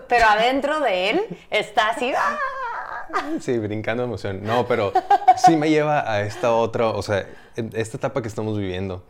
Pero 0.08 0.26
adentro 0.26 0.80
de 0.80 1.10
él 1.10 1.38
está 1.50 1.88
así. 1.88 2.12
¡ah! 2.16 2.38
Sí, 3.40 3.58
brincando 3.58 4.02
de 4.02 4.08
emoción. 4.08 4.42
No, 4.42 4.66
pero 4.66 4.92
sí 5.36 5.56
me 5.56 5.70
lleva 5.70 6.10
a 6.10 6.22
esta 6.22 6.52
otra, 6.52 6.88
o 6.88 7.02
sea, 7.02 7.26
esta 7.72 7.96
etapa 7.96 8.22
que 8.22 8.28
estamos 8.28 8.56
viviendo. 8.58 9.04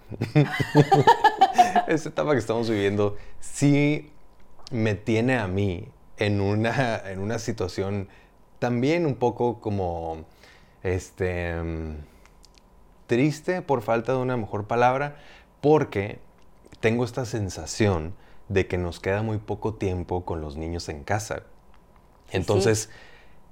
esta 1.88 2.08
etapa 2.08 2.32
que 2.32 2.38
estamos 2.38 2.70
viviendo 2.70 3.16
sí 3.40 4.10
me 4.70 4.94
tiene 4.94 5.38
a 5.38 5.48
mí 5.48 5.88
en 6.16 6.40
una, 6.40 7.02
en 7.06 7.18
una 7.18 7.38
situación 7.38 8.08
también 8.58 9.06
un 9.06 9.16
poco 9.16 9.60
como, 9.60 10.24
este, 10.82 11.54
triste 13.06 13.62
por 13.62 13.82
falta 13.82 14.12
de 14.12 14.18
una 14.18 14.36
mejor 14.36 14.66
palabra, 14.66 15.16
porque 15.60 16.20
tengo 16.80 17.04
esta 17.04 17.24
sensación 17.24 18.14
de 18.48 18.66
que 18.66 18.78
nos 18.78 19.00
queda 19.00 19.22
muy 19.22 19.38
poco 19.38 19.74
tiempo 19.74 20.24
con 20.24 20.40
los 20.40 20.56
niños 20.56 20.88
en 20.88 21.04
casa. 21.04 21.44
Entonces, 22.32 22.90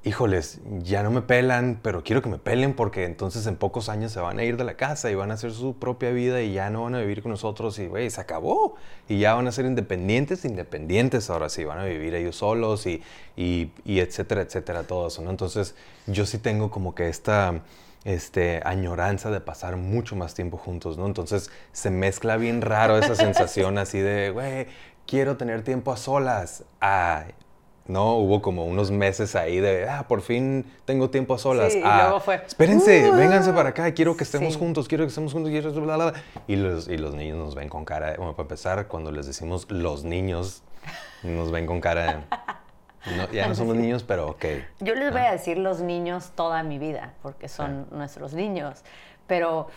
híjoles, 0.03 0.61
ya 0.83 1.03
no 1.03 1.11
me 1.11 1.23
pelan, 1.23 1.79
pero 1.83 2.03
quiero 2.03 2.23
que 2.23 2.29
me 2.29 2.38
pelen 2.38 2.75
porque 2.75 3.05
entonces 3.05 3.47
en 3.47 3.57
pocos 3.57 3.88
años 3.88 4.12
se 4.12 4.21
van 4.21 4.38
a 4.38 4.45
ir 4.45 4.57
de 4.57 4.64
la 4.64 4.75
casa 4.75 5.11
y 5.11 5.14
van 5.14 5.31
a 5.31 5.35
hacer 5.35 5.53
su 5.53 5.77
propia 5.77 6.11
vida 6.11 6.43
y 6.43 6.53
ya 6.53 6.71
no 6.71 6.85
van 6.85 6.95
a 6.95 7.01
vivir 7.01 7.23
con 7.23 7.31
nosotros 7.31 7.79
y, 7.79 7.87
güey, 7.87 8.11
se 8.11 8.21
acabó. 8.21 8.77
Y 9.09 9.19
ya 9.19 9.35
van 9.35 9.47
a 9.47 9.53
ser 9.53 9.67
independientes, 9.67 10.45
independientes 10.45 11.31
ahora 11.31 11.49
sí, 11.49 11.64
van 11.64 11.79
a 11.79 11.85
vivir 11.85 12.14
ellos 12.14 12.37
solos 12.37 12.87
y, 12.87 13.03
y, 13.37 13.71
y 13.85 14.01
etcétera, 14.01 14.43
etcétera, 14.43 14.85
todo 14.85 15.09
eso, 15.09 15.23
¿no? 15.23 15.31
Entonces, 15.31 15.75
yo 16.07 16.27
sí 16.27 16.38
tengo 16.38 16.71
como 16.71 16.95
que 16.95 17.09
esta 17.09 17.62
este, 18.09 18.62
añoranza 18.64 19.31
de 19.31 19.40
pasar 19.40 19.77
mucho 19.77 20.16
más 20.16 20.33
tiempo 20.33 20.57
juntos, 20.57 20.97
¿no? 20.97 21.05
Entonces 21.05 21.51
se 21.73 21.90
mezcla 21.90 22.38
bien 22.38 22.62
raro 22.62 22.97
esa 22.97 23.14
sensación 23.14 23.77
así 23.79 23.99
de, 23.99 24.31
güey, 24.31 24.66
quiero 25.07 25.37
tener 25.37 25.62
tiempo 25.62 25.92
a 25.92 25.99
solas. 25.99 26.64
Ah, 26.81 27.25
no, 27.87 28.16
hubo 28.16 28.40
como 28.40 28.64
unos 28.64 28.90
meses 28.90 29.37
ahí 29.37 29.61
de, 29.61 29.87
ah, 29.90 30.07
por 30.09 30.23
fin 30.23 30.64
tengo 30.87 31.11
tiempo 31.11 31.35
a 31.35 31.38
solas. 31.38 31.75
Sí, 31.75 31.83
ah, 31.85 31.99
y 31.99 32.03
luego 32.05 32.21
fue, 32.21 32.42
espérense, 32.47 33.11
uh". 33.11 33.14
vénganse 33.14 33.53
para 33.53 33.71
acá, 33.71 33.92
quiero 33.92 34.16
que 34.16 34.25
estemos 34.25 34.57
juntos, 34.57 34.88
quiero 34.88 35.05
que 35.05 35.09
estemos 35.09 35.35
juntos, 35.35 35.51
quiero, 35.51 35.71
bla, 35.73 35.97
bla, 35.97 36.14
Y 36.47 36.57
los, 36.57 36.88
y 36.88 36.97
los 36.97 37.14
niños 37.14 37.37
nos 37.37 37.55
ven 37.55 37.68
con 37.68 37.85
cara, 37.85 38.14
bueno, 38.16 38.33
para 38.33 38.44
empezar, 38.44 38.88
cuando 38.88 39.12
les 39.12 39.27
decimos 39.27 39.66
los 39.71 40.05
niños, 40.05 40.62
nos 41.23 41.51
ven 41.51 41.66
con 41.66 41.83
cara 41.83 42.07
de, 42.07 42.16
ya 43.33 43.49
no 43.49 43.55
somos 43.55 43.77
niños, 43.77 44.03
pero 44.03 44.31
ok. 44.31 44.45
Yo 44.81 44.95
les 44.95 45.13
voy 45.13 45.23
a 45.23 45.33
decir 45.33 45.59
los 45.59 45.81
niños 45.81 46.33
toda 46.35 46.63
mi 46.63 46.79
vida, 46.79 47.15
porque 47.23 47.49
son 47.49 47.87
nuestros 47.91 48.35
niños. 48.35 48.83
Pero, 49.27 49.69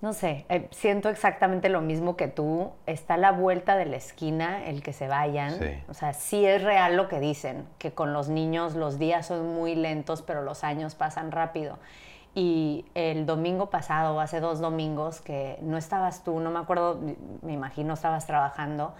no 0.00 0.12
sé, 0.12 0.46
eh, 0.48 0.68
siento 0.70 1.08
exactamente 1.08 1.68
lo 1.68 1.80
mismo 1.80 2.16
que 2.16 2.28
tú. 2.28 2.70
Está 2.86 3.14
a 3.14 3.18
la 3.18 3.32
vuelta 3.32 3.76
de 3.76 3.86
la 3.86 3.96
esquina 3.96 4.64
el 4.66 4.82
que 4.82 4.92
se 4.92 5.08
vayan. 5.08 5.54
O 5.88 5.94
sea, 5.94 6.12
sí 6.12 6.44
es 6.46 6.62
real 6.62 6.96
lo 6.96 7.08
que 7.08 7.20
dicen, 7.20 7.66
que 7.78 7.92
con 7.92 8.12
los 8.12 8.28
niños 8.28 8.74
los 8.74 8.98
días 8.98 9.26
son 9.26 9.54
muy 9.54 9.74
lentos, 9.74 10.22
pero 10.22 10.42
los 10.42 10.64
años 10.64 10.94
pasan 10.94 11.32
rápido. 11.32 11.78
Y 12.34 12.84
el 12.94 13.24
domingo 13.24 13.70
pasado, 13.70 14.20
hace 14.20 14.40
dos 14.40 14.60
domingos, 14.60 15.22
que 15.22 15.58
no 15.62 15.78
estabas 15.78 16.22
tú, 16.22 16.38
no 16.38 16.50
me 16.50 16.58
acuerdo, 16.58 17.00
me 17.40 17.54
imagino 17.54 17.94
estabas 17.94 18.26
trabajando, 18.26 18.94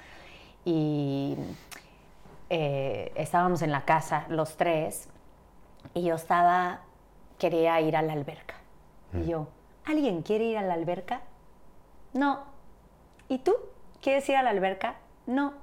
y 0.64 1.36
eh, 2.50 3.12
estábamos 3.16 3.62
en 3.62 3.72
la 3.72 3.84
casa 3.84 4.24
los 4.28 4.56
tres 4.56 5.08
y 5.94 6.02
yo 6.02 6.14
estaba, 6.14 6.80
quería 7.38 7.80
ir 7.80 7.96
a 7.96 8.02
la 8.02 8.12
alberca. 8.12 8.54
Y 9.12 9.18
mm. 9.18 9.24
yo, 9.24 9.48
¿alguien 9.84 10.22
quiere 10.22 10.44
ir 10.44 10.58
a 10.58 10.62
la 10.62 10.74
alberca? 10.74 11.22
No. 12.12 12.40
¿Y 13.28 13.38
tú? 13.38 13.54
¿Quieres 14.00 14.28
ir 14.28 14.36
a 14.36 14.42
la 14.42 14.50
alberca? 14.50 14.96
No. 15.26 15.54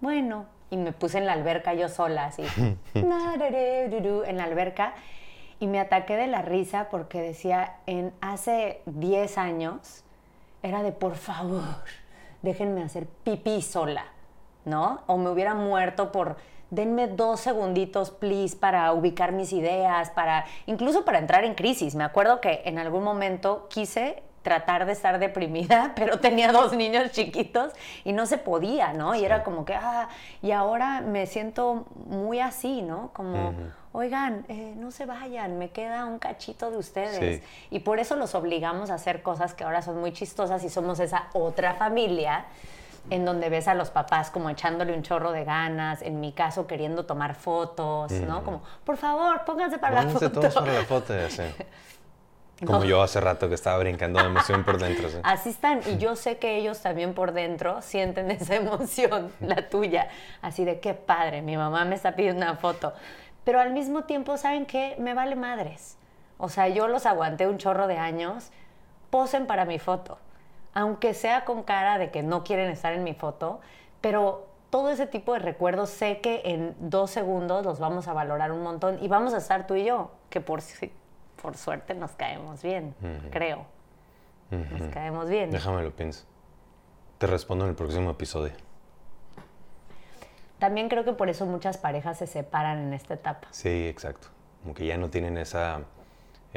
Bueno. 0.00 0.46
Y 0.70 0.76
me 0.76 0.92
puse 0.92 1.18
en 1.18 1.26
la 1.26 1.32
alberca 1.32 1.72
yo 1.72 1.88
sola, 1.88 2.26
así. 2.26 2.42
en 2.94 3.08
la 3.08 4.44
alberca. 4.44 4.94
Y 5.60 5.66
me 5.66 5.80
ataqué 5.80 6.16
de 6.16 6.26
la 6.26 6.42
risa 6.42 6.88
porque 6.90 7.20
decía, 7.20 7.76
en 7.86 8.12
hace 8.20 8.82
10 8.86 9.38
años, 9.38 10.04
era 10.62 10.82
de, 10.82 10.92
por 10.92 11.16
favor, 11.16 11.82
déjenme 12.42 12.82
hacer 12.82 13.06
pipí 13.06 13.62
sola. 13.62 14.04
¿No? 14.68 15.00
O 15.06 15.16
me 15.16 15.30
hubiera 15.30 15.54
muerto 15.54 16.12
por 16.12 16.36
denme 16.70 17.08
dos 17.08 17.40
segunditos, 17.40 18.10
please, 18.10 18.56
para 18.56 18.92
ubicar 18.92 19.32
mis 19.32 19.52
ideas, 19.52 20.10
para 20.10 20.44
incluso 20.66 21.04
para 21.04 21.18
entrar 21.18 21.44
en 21.44 21.54
crisis. 21.54 21.94
Me 21.94 22.04
acuerdo 22.04 22.40
que 22.40 22.62
en 22.64 22.78
algún 22.78 23.02
momento 23.02 23.66
quise 23.70 24.22
tratar 24.42 24.86
de 24.86 24.92
estar 24.92 25.18
deprimida, 25.18 25.92
pero 25.96 26.20
tenía 26.20 26.52
dos 26.52 26.72
niños 26.72 27.10
chiquitos 27.12 27.72
y 28.04 28.12
no 28.12 28.26
se 28.26 28.38
podía, 28.38 28.92
¿no? 28.92 29.14
Y 29.14 29.24
era 29.24 29.44
como 29.44 29.64
que, 29.64 29.74
ah, 29.74 30.08
y 30.42 30.52
ahora 30.52 31.00
me 31.00 31.26
siento 31.26 31.86
muy 32.06 32.40
así, 32.40 32.82
¿no? 32.82 33.10
Como, 33.12 33.52
oigan, 33.92 34.44
eh, 34.48 34.74
no 34.76 34.90
se 34.90 35.06
vayan, 35.06 35.58
me 35.58 35.70
queda 35.70 36.06
un 36.06 36.18
cachito 36.18 36.70
de 36.70 36.78
ustedes. 36.78 37.42
Y 37.70 37.80
por 37.80 37.98
eso 37.98 38.16
los 38.16 38.34
obligamos 38.34 38.90
a 38.90 38.94
hacer 38.94 39.22
cosas 39.22 39.54
que 39.54 39.64
ahora 39.64 39.82
son 39.82 40.00
muy 40.00 40.12
chistosas 40.12 40.62
y 40.64 40.70
somos 40.70 41.00
esa 41.00 41.28
otra 41.32 41.74
familia 41.74 42.46
en 43.10 43.24
donde 43.24 43.48
ves 43.48 43.68
a 43.68 43.74
los 43.74 43.90
papás 43.90 44.30
como 44.30 44.50
echándole 44.50 44.94
un 44.94 45.02
chorro 45.02 45.32
de 45.32 45.44
ganas, 45.44 46.02
en 46.02 46.20
mi 46.20 46.32
caso 46.32 46.66
queriendo 46.66 47.06
tomar 47.06 47.34
fotos, 47.34 48.12
¿no? 48.12 48.44
Como, 48.44 48.62
por 48.84 48.96
favor, 48.96 49.44
pónganse 49.44 49.78
para 49.78 50.04
la 50.04 50.10
foto. 50.10 50.30
todos 50.30 50.54
para 50.54 50.72
la 50.72 50.84
foto, 50.84 51.14
sí. 51.28 51.42
Como 52.66 52.84
yo 52.84 53.02
hace 53.02 53.20
rato 53.20 53.48
que 53.48 53.54
estaba 53.54 53.78
brincando 53.78 54.18
de 54.20 54.26
emoción 54.26 54.64
por 54.64 54.78
dentro. 54.78 55.08
¿sí? 55.08 55.18
Así 55.22 55.50
están. 55.50 55.80
Y 55.86 55.96
yo 55.98 56.16
sé 56.16 56.38
que 56.38 56.56
ellos 56.56 56.80
también 56.80 57.14
por 57.14 57.32
dentro 57.32 57.82
sienten 57.82 58.30
esa 58.30 58.56
emoción, 58.56 59.32
la 59.40 59.68
tuya. 59.68 60.08
Así 60.42 60.64
de 60.64 60.80
qué 60.80 60.94
padre, 60.94 61.42
mi 61.42 61.56
mamá 61.56 61.84
me 61.84 61.94
está 61.94 62.16
pidiendo 62.16 62.44
una 62.44 62.56
foto. 62.56 62.92
Pero 63.44 63.60
al 63.60 63.72
mismo 63.72 64.04
tiempo, 64.04 64.36
¿saben 64.36 64.66
qué? 64.66 64.96
Me 64.98 65.14
vale 65.14 65.36
madres. 65.36 65.96
O 66.36 66.48
sea, 66.48 66.68
yo 66.68 66.88
los 66.88 67.06
aguanté 67.06 67.46
un 67.46 67.58
chorro 67.58 67.86
de 67.86 67.96
años. 67.96 68.50
Posen 69.10 69.46
para 69.46 69.64
mi 69.64 69.78
foto. 69.78 70.18
Aunque 70.78 71.12
sea 71.12 71.44
con 71.44 71.64
cara 71.64 71.98
de 71.98 72.12
que 72.12 72.22
no 72.22 72.44
quieren 72.44 72.70
estar 72.70 72.92
en 72.92 73.02
mi 73.02 73.12
foto. 73.12 73.60
Pero 74.00 74.46
todo 74.70 74.90
ese 74.90 75.08
tipo 75.08 75.32
de 75.32 75.40
recuerdos 75.40 75.90
sé 75.90 76.20
que 76.20 76.40
en 76.44 76.76
dos 76.78 77.10
segundos 77.10 77.64
los 77.64 77.80
vamos 77.80 78.06
a 78.06 78.12
valorar 78.12 78.52
un 78.52 78.62
montón. 78.62 79.02
Y 79.02 79.08
vamos 79.08 79.34
a 79.34 79.38
estar 79.38 79.66
tú 79.66 79.74
y 79.74 79.84
yo, 79.84 80.12
que 80.30 80.40
por 80.40 80.60
por 81.42 81.56
suerte 81.56 81.94
nos 81.94 82.12
caemos 82.12 82.62
bien, 82.62 82.94
creo. 83.32 83.66
Nos 84.52 84.88
caemos 84.92 85.28
bien. 85.28 85.50
Déjame 85.50 85.82
lo 85.82 85.90
pienso. 85.90 86.26
Te 87.18 87.26
respondo 87.26 87.64
en 87.64 87.70
el 87.70 87.76
próximo 87.76 88.12
episodio. 88.12 88.52
También 90.60 90.88
creo 90.88 91.04
que 91.04 91.12
por 91.12 91.28
eso 91.28 91.44
muchas 91.44 91.76
parejas 91.76 92.18
se 92.18 92.28
separan 92.28 92.78
en 92.78 92.92
esta 92.92 93.14
etapa. 93.14 93.48
Sí, 93.50 93.88
exacto. 93.88 94.28
Como 94.62 94.74
que 94.74 94.86
ya 94.86 94.96
no 94.96 95.10
tienen 95.10 95.38
esa 95.38 95.80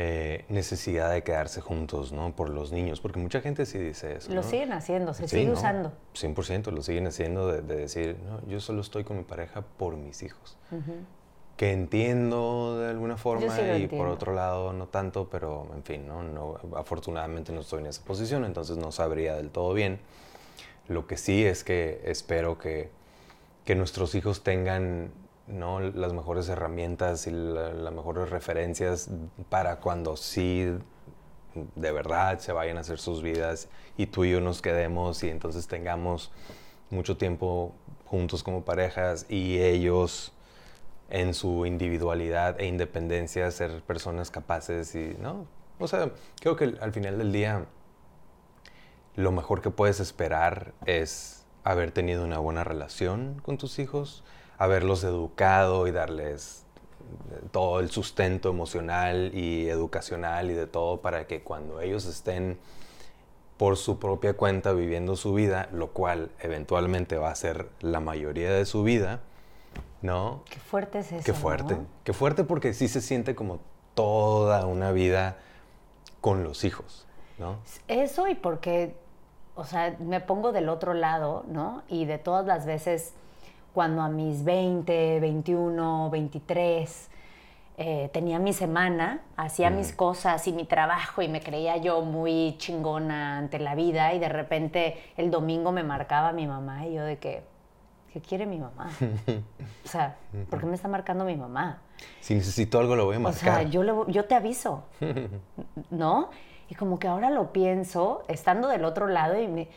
eh, 0.04 0.46
necesidad 0.50 1.12
de 1.12 1.22
quedarse 1.22 1.62
juntos, 1.62 2.12
¿no? 2.12 2.36
Por 2.36 2.50
los 2.50 2.72
niños, 2.72 3.00
porque 3.00 3.20
mucha 3.20 3.40
gente 3.40 3.68
sí 3.68 3.78
dice 3.78 4.16
eso. 4.16 4.34
Lo 4.34 4.42
siguen 4.42 4.74
haciendo, 4.74 5.14
se 5.14 5.28
sigue 5.28 5.52
usando. 5.52 5.94
100% 6.16 6.72
lo 6.72 6.82
siguen 6.82 7.06
haciendo 7.06 7.48
de, 7.48 7.62
decir, 7.62 8.18
no, 8.26 8.44
yo 8.48 8.60
solo 8.60 8.82
estoy 8.82 9.04
con 9.04 9.18
mi 9.18 9.24
pareja 9.24 9.62
por 9.78 9.98
mis 9.98 10.24
hijos 10.24 10.58
que 11.56 11.74
entiendo 11.74 12.80
de 12.80 12.90
alguna 12.90 13.18
forma 13.18 13.62
y 13.78 13.86
por 13.86 14.08
otro 14.08 14.34
lado 14.34 14.74
no 14.74 14.88
tanto, 14.88 15.30
pero 15.30 15.68
en 15.76 15.84
fin, 15.84 16.08
¿no? 16.08 16.24
no 16.24 16.58
afortunadamente 16.76 17.52
no 17.52 17.62
estoy 17.62 17.82
en 17.82 17.86
esa 17.86 18.04
posición, 18.04 18.46
entonces 18.46 18.78
no 18.78 18.92
sabría 18.92 19.36
del 19.36 19.52
todo 19.52 19.72
bien. 19.76 20.00
Lo 20.88 21.06
que 21.06 21.18
sí 21.18 21.46
es 21.46 21.64
que 21.64 22.02
espero 22.06 22.58
que, 22.58 22.90
que 23.64 23.76
nuestros 23.76 24.16
hijos 24.16 24.42
tengan 24.42 25.12
¿no? 25.52 25.80
las 25.80 26.14
mejores 26.14 26.50
herramientas 26.50 27.28
y 27.28 27.32
las 27.32 27.94
mejores 27.94 28.30
referencias 28.30 29.10
para 29.50 29.80
cuando 29.80 30.18
sí 30.18 30.78
de 31.76 31.92
verdad 31.92 32.40
se 32.40 32.54
vayan 32.54 32.78
a 32.78 32.82
hacer 32.82 33.00
sus 33.00 33.22
vidas 33.22 33.68
y 33.98 34.08
tú 34.08 34.24
y 34.24 34.32
yo 34.32 34.42
nos 34.42 34.62
quedemos 34.62 35.24
y 35.24 35.30
entonces 35.30 35.68
tengamos 35.68 36.32
mucho 36.90 37.18
tiempo 37.18 37.74
juntos 38.06 38.44
como 38.44 38.64
parejas 38.64 39.26
y 39.30 39.60
ellos 39.60 40.34
en 41.10 41.34
su 41.34 41.66
individualidad 41.66 42.60
e 42.60 42.68
independencia, 42.68 43.52
ser 43.52 43.82
personas 43.82 44.32
capaces 44.32 44.96
y, 44.96 45.16
¿no? 45.20 45.46
O 45.80 45.88
sea, 45.88 46.12
creo 46.40 46.56
que 46.56 46.76
al 46.80 46.94
final 46.94 47.18
del 47.18 47.32
día 47.34 47.66
lo 49.16 49.32
mejor 49.32 49.62
que 49.62 49.72
puedes 49.72 50.00
esperar 50.00 50.74
es 50.86 51.46
haber 51.64 51.92
tenido 51.92 52.24
una 52.24 52.40
buena 52.40 52.64
relación 52.64 53.42
con 53.44 53.58
tus 53.58 53.78
hijos, 53.80 54.24
haberlos 54.62 55.04
educado 55.04 55.88
y 55.88 55.92
darles 55.92 56.64
todo 57.50 57.80
el 57.80 57.90
sustento 57.90 58.50
emocional 58.50 59.32
y 59.34 59.68
educacional 59.68 60.52
y 60.52 60.54
de 60.54 60.68
todo 60.68 61.02
para 61.02 61.26
que 61.26 61.42
cuando 61.42 61.82
ellos 61.82 62.06
estén 62.06 62.60
por 63.58 63.76
su 63.76 63.98
propia 63.98 64.36
cuenta 64.36 64.72
viviendo 64.74 65.16
su 65.16 65.34
vida, 65.34 65.68
lo 65.72 65.88
cual 65.94 66.30
eventualmente 66.40 67.18
va 67.18 67.32
a 67.32 67.36
ser 67.36 67.70
la 67.80 68.02
mayoría 68.02 68.52
de 68.52 68.66
su 68.66 68.84
vida, 68.84 69.22
¿no? 70.04 70.44
Qué 70.48 70.60
fuerte 70.60 71.00
es 71.00 71.12
eso. 71.12 71.24
Qué 71.26 71.34
fuerte, 71.34 71.78
qué 72.04 72.14
fuerte 72.14 72.44
porque 72.44 72.76
sí 72.76 72.88
se 72.88 73.02
siente 73.02 73.34
como 73.34 73.62
toda 73.96 74.68
una 74.68 74.92
vida 74.92 75.38
con 76.22 76.44
los 76.44 76.64
hijos, 76.66 77.08
¿no? 77.40 77.58
Eso 77.88 78.28
y 78.28 78.36
porque, 78.36 78.96
o 79.56 79.66
sea, 79.66 79.96
me 79.98 80.22
pongo 80.22 80.52
del 80.52 80.70
otro 80.70 80.94
lado, 80.94 81.46
¿no? 81.48 81.82
Y 81.88 82.06
de 82.06 82.20
todas 82.20 82.46
las 82.46 82.68
veces 82.68 83.16
cuando 83.74 84.02
a 84.02 84.10
mis 84.10 84.44
20, 84.44 85.20
21, 85.20 86.10
23 86.10 87.10
tenía 88.12 88.38
mi 88.38 88.54
semana, 88.54 89.22
hacía 89.36 89.72
mis 89.72 89.92
cosas 89.92 90.48
y 90.48 90.54
mi 90.54 90.66
trabajo 90.66 91.24
y 91.24 91.28
me 91.28 91.42
creía 91.42 91.78
yo 91.78 92.02
muy 92.02 92.56
chingona 92.60 93.40
ante 93.40 93.58
la 93.58 93.74
vida 93.74 94.14
y 94.14 94.20
de 94.20 94.30
repente 94.30 95.02
el 95.18 95.32
domingo 95.32 95.72
me 95.72 95.82
marcaba 95.84 96.32
mi 96.32 96.46
mamá 96.46 96.86
y 96.86 96.94
yo 96.94 97.04
de 97.04 97.18
que, 97.18 97.44
¿qué 98.14 98.22
quiere 98.22 98.46
mi 98.46 98.60
mamá? 98.60 98.92
o 99.86 99.88
sea, 99.88 100.16
¿por 100.50 100.60
qué 100.60 100.68
me 100.68 100.76
está 100.76 100.88
marcando 100.90 101.26
mi 101.26 101.36
mamá? 101.36 101.82
Si 102.20 102.36
necesito 102.36 102.80
algo 102.80 102.96
lo 102.96 103.06
voy 103.06 103.16
a 103.16 103.20
marcar. 103.20 103.42
O 103.42 103.56
sea, 103.56 103.64
yo, 103.64 104.08
yo 104.08 104.26
te 104.26 104.36
aviso, 104.36 104.84
¿no? 105.90 106.30
Y 106.70 106.76
como 106.76 107.00
que 107.00 107.08
ahora 107.08 107.30
lo 107.30 107.52
pienso, 107.52 108.24
estando 108.28 108.68
del 108.68 108.86
otro 108.86 109.08
lado 109.08 109.42
y 109.42 109.48
me, 109.48 109.70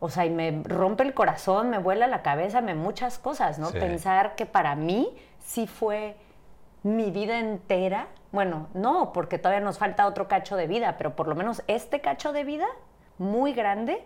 o 0.00 0.08
sea, 0.08 0.24
y 0.24 0.30
me 0.30 0.62
rompe 0.64 1.02
el 1.02 1.14
corazón, 1.14 1.70
me 1.70 1.78
vuela 1.78 2.06
la 2.06 2.22
cabeza, 2.22 2.62
me 2.62 2.74
muchas 2.74 3.18
cosas, 3.18 3.58
¿no? 3.58 3.70
Pensar 3.70 4.34
que 4.34 4.46
para 4.46 4.74
mí 4.74 5.14
sí 5.38 5.66
fue 5.66 6.16
mi 6.82 7.10
vida 7.10 7.38
entera. 7.38 8.08
Bueno, 8.32 8.68
no, 8.72 9.12
porque 9.12 9.38
todavía 9.38 9.64
nos 9.64 9.78
falta 9.78 10.06
otro 10.06 10.26
cacho 10.26 10.56
de 10.56 10.66
vida, 10.66 10.96
pero 10.96 11.14
por 11.14 11.28
lo 11.28 11.34
menos 11.34 11.62
este 11.66 12.00
cacho 12.00 12.32
de 12.32 12.44
vida 12.44 12.66
muy 13.18 13.52
grande 13.52 14.02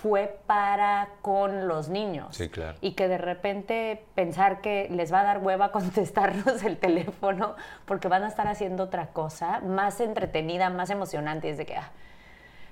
fue 0.00 0.40
para 0.46 1.10
con 1.20 1.68
los 1.68 1.90
niños. 1.90 2.34
Sí, 2.34 2.48
claro. 2.48 2.78
Y 2.80 2.92
que 2.92 3.06
de 3.06 3.18
repente 3.18 4.02
pensar 4.14 4.62
que 4.62 4.88
les 4.90 5.12
va 5.12 5.20
a 5.20 5.24
dar 5.24 5.38
hueva 5.38 5.70
contestarnos 5.72 6.62
el 6.62 6.78
teléfono 6.78 7.56
porque 7.84 8.08
van 8.08 8.22
a 8.22 8.28
estar 8.28 8.48
haciendo 8.48 8.84
otra 8.84 9.08
cosa 9.08 9.60
más 9.60 10.00
entretenida, 10.00 10.70
más 10.70 10.88
emocionante. 10.88 11.48
Y 11.48 11.50
es 11.50 11.58
de 11.58 11.66
que 11.66 11.76
ah, 11.76 11.90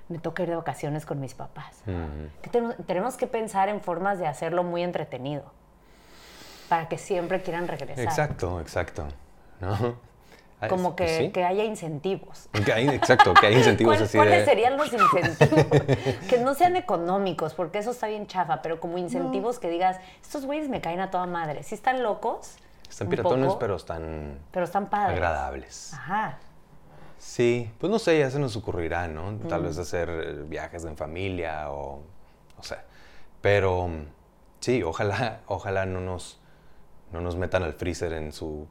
me 0.09 0.17
toca 0.17 0.43
ir 0.43 0.49
de 0.49 0.55
vacaciones 0.55 1.05
con 1.05 1.19
mis 1.19 1.35
papás. 1.35 1.83
tenemos, 2.85 3.15
que 3.15 3.27
pensar 3.27 3.69
en 3.69 3.79
formas 3.79 4.19
de 4.19 4.27
hacerlo 4.27 4.63
muy 4.63 4.83
entretenido 4.83 5.43
para 6.67 6.87
que 6.89 6.97
siempre 6.97 7.41
quieran 7.41 7.67
regresar. 7.67 8.03
Exacto, 8.03 8.59
exacto. 8.59 9.07
¿No? 9.61 9.95
Como 10.67 10.95
que, 10.95 11.31
que, 11.31 11.45
haya 11.45 11.63
incentivos. 11.63 12.49
exacto, 12.53 13.33
que 13.33 13.47
haya 13.47 13.59
incentivos 13.59 14.01
así 14.01 14.17
¿Cuáles 14.17 14.43
serían 14.43 14.75
los 14.75 14.91
incentivos? 14.93 15.65
que 16.27 16.37
no 16.43 16.53
sean 16.53 16.75
económicos, 16.75 17.53
porque 17.53 17.77
eso 17.77 17.91
está 17.91 18.07
bien 18.07 18.27
chafa, 18.27 18.61
pero 18.61 18.79
como 18.81 18.97
incentivos 18.97 19.57
que 19.57 19.69
digas, 19.69 19.97
estos 20.21 20.45
güeyes 20.45 20.67
me 20.67 20.81
caen 20.81 20.99
a 20.99 21.11
toda 21.11 21.27
madre. 21.27 21.63
Sí 21.63 21.75
están 21.75 22.03
locos. 22.03 22.57
Están 22.89 23.07
piratones, 23.07 23.53
pero 23.59 23.75
están... 23.75 24.39
Pero 24.51 24.65
están 24.65 24.89
padres. 24.89 25.13
Agradables. 25.13 25.93
Ajá. 25.93 26.39
Sí, 27.19 27.69
pues 27.77 27.91
no 27.91 27.99
sé, 27.99 28.17
ya 28.17 28.31
se 28.31 28.39
nos 28.39 28.55
ocurrirá, 28.55 29.07
¿no? 29.07 29.37
Tal 29.47 29.63
vez 29.63 29.77
hacer 29.77 30.45
viajes 30.45 30.85
en 30.85 30.97
familia 30.97 31.71
o... 31.71 32.01
O 32.57 32.63
sea, 32.63 32.83
pero 33.41 33.89
sí, 34.59 34.81
ojalá, 34.81 35.41
ojalá 35.47 35.85
no 35.85 36.01
nos, 36.01 36.39
no 37.11 37.21
nos 37.21 37.35
metan 37.35 37.63
al 37.63 37.73
freezer 37.73 38.13
en 38.13 38.31
su 38.31 38.67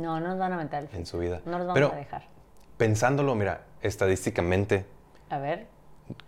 no, 0.00 0.18
no 0.18 0.28
nos 0.28 0.38
van 0.38 0.52
a 0.52 0.56
meter. 0.56 0.88
En 0.92 1.04
su 1.04 1.18
vida. 1.18 1.42
No 1.44 1.58
nos 1.58 1.66
vamos 1.66 1.92
a 1.92 1.96
dejar. 1.96 2.22
Pensándolo, 2.76 3.34
mira, 3.34 3.62
estadísticamente. 3.82 4.86
A 5.28 5.38
ver. 5.38 5.66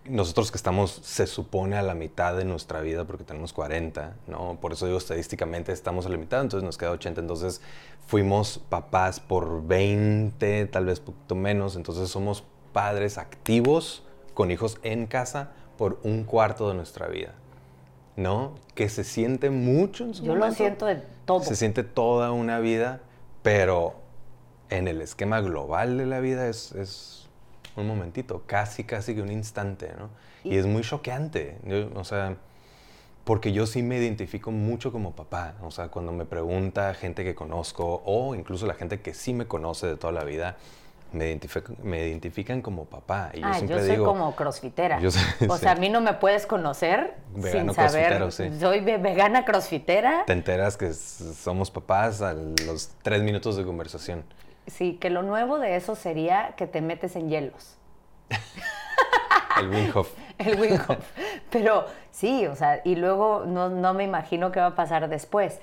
Nosotros 0.04 0.50
que 0.50 0.56
estamos, 0.56 1.00
se 1.02 1.26
supone, 1.26 1.76
a 1.76 1.82
la 1.82 1.94
mitad 1.94 2.36
de 2.36 2.44
nuestra 2.44 2.80
vida, 2.80 3.04
porque 3.04 3.24
tenemos 3.24 3.52
40, 3.52 4.16
¿no? 4.26 4.58
Por 4.60 4.72
eso 4.72 4.86
digo, 4.86 4.98
estadísticamente 4.98 5.72
estamos 5.72 6.06
a 6.06 6.08
la 6.08 6.16
mitad, 6.16 6.40
entonces 6.40 6.64
nos 6.64 6.78
queda 6.78 6.90
80. 6.92 7.20
Entonces 7.20 7.60
fuimos 8.06 8.58
papás 8.68 9.20
por 9.20 9.66
20, 9.66 10.66
tal 10.66 10.86
vez 10.86 11.00
poquito 11.00 11.34
menos. 11.34 11.76
Entonces 11.76 12.08
somos 12.08 12.44
padres 12.72 13.18
activos 13.18 14.04
con 14.34 14.50
hijos 14.50 14.78
en 14.82 15.06
casa 15.06 15.52
por 15.78 15.98
un 16.02 16.24
cuarto 16.24 16.68
de 16.68 16.74
nuestra 16.74 17.08
vida. 17.08 17.34
¿No? 18.14 18.56
Que 18.74 18.90
se 18.90 19.04
siente 19.04 19.48
mucho 19.48 20.04
en 20.04 20.14
su 20.14 20.22
Yo 20.22 20.34
lo 20.34 20.52
siento 20.52 20.84
de 20.84 21.02
todo. 21.24 21.42
Se 21.42 21.56
siente 21.56 21.82
toda 21.82 22.30
una 22.32 22.58
vida 22.58 23.00
pero 23.42 23.94
en 24.70 24.88
el 24.88 25.00
esquema 25.00 25.40
global 25.40 25.98
de 25.98 26.06
la 26.06 26.20
vida 26.20 26.48
es, 26.48 27.21
un 27.76 27.86
momentito, 27.86 28.42
casi, 28.46 28.84
casi 28.84 29.14
que 29.14 29.22
un 29.22 29.30
instante, 29.30 29.92
¿no? 29.98 30.10
Y, 30.44 30.56
es 30.56 30.66
muy 30.66 30.82
choqueante, 30.82 31.58
o 31.94 32.04
sea, 32.04 32.36
porque 33.24 33.52
yo 33.52 33.66
sí 33.66 33.82
me 33.82 33.98
identifico 33.98 34.50
mucho 34.50 34.92
como 34.92 35.12
papá, 35.12 35.54
o 35.62 35.70
sea, 35.70 35.88
cuando 35.88 36.12
me 36.12 36.24
pregunta 36.24 36.92
gente 36.94 37.24
que 37.24 37.34
conozco 37.34 38.02
o 38.04 38.34
incluso 38.34 38.66
la 38.66 38.74
gente 38.74 39.00
que 39.00 39.14
sí 39.14 39.32
me 39.32 39.46
conoce 39.46 39.86
de 39.86 39.96
toda 39.96 40.12
la 40.12 40.24
vida, 40.24 40.56
me, 41.12 41.38
me 41.82 42.08
identifican 42.08 42.62
como 42.62 42.86
papá. 42.86 43.30
Y 43.34 43.40
yo 43.40 43.46
ah, 43.46 43.60
yo 43.60 43.78
soy 43.78 43.96
como 43.98 44.34
crossfitera. 44.34 45.00
o 45.48 45.58
sea, 45.58 45.72
a 45.72 45.74
mí 45.74 45.88
no 45.88 46.00
me 46.00 46.14
puedes 46.14 46.46
conocer 46.46 47.14
sin 47.50 47.72
saber. 47.72 48.32
Soy 48.32 48.80
vegana 48.80 49.44
crossfitera. 49.44 50.24
Te 50.26 50.32
enteras 50.32 50.76
que 50.76 50.92
somos 50.92 51.70
papás 51.70 52.22
a 52.22 52.34
los 52.34 52.90
tres 53.02 53.22
minutos 53.22 53.56
de 53.56 53.64
conversación. 53.64 54.24
Sí, 54.66 54.94
que 55.00 55.10
lo 55.10 55.22
nuevo 55.22 55.58
de 55.58 55.76
eso 55.76 55.94
sería 55.96 56.54
que 56.56 56.66
te 56.66 56.80
metes 56.80 57.16
en 57.16 57.28
hielos. 57.28 57.76
El 59.58 59.68
Winghoff. 59.68 60.12
El 60.38 60.58
Winghoff. 60.60 61.04
Pero 61.50 61.86
sí, 62.10 62.46
o 62.46 62.54
sea, 62.56 62.80
y 62.84 62.94
luego 62.96 63.44
no, 63.46 63.68
no 63.68 63.92
me 63.94 64.04
imagino 64.04 64.50
qué 64.52 64.60
va 64.60 64.66
a 64.66 64.74
pasar 64.74 65.08
después. 65.08 65.60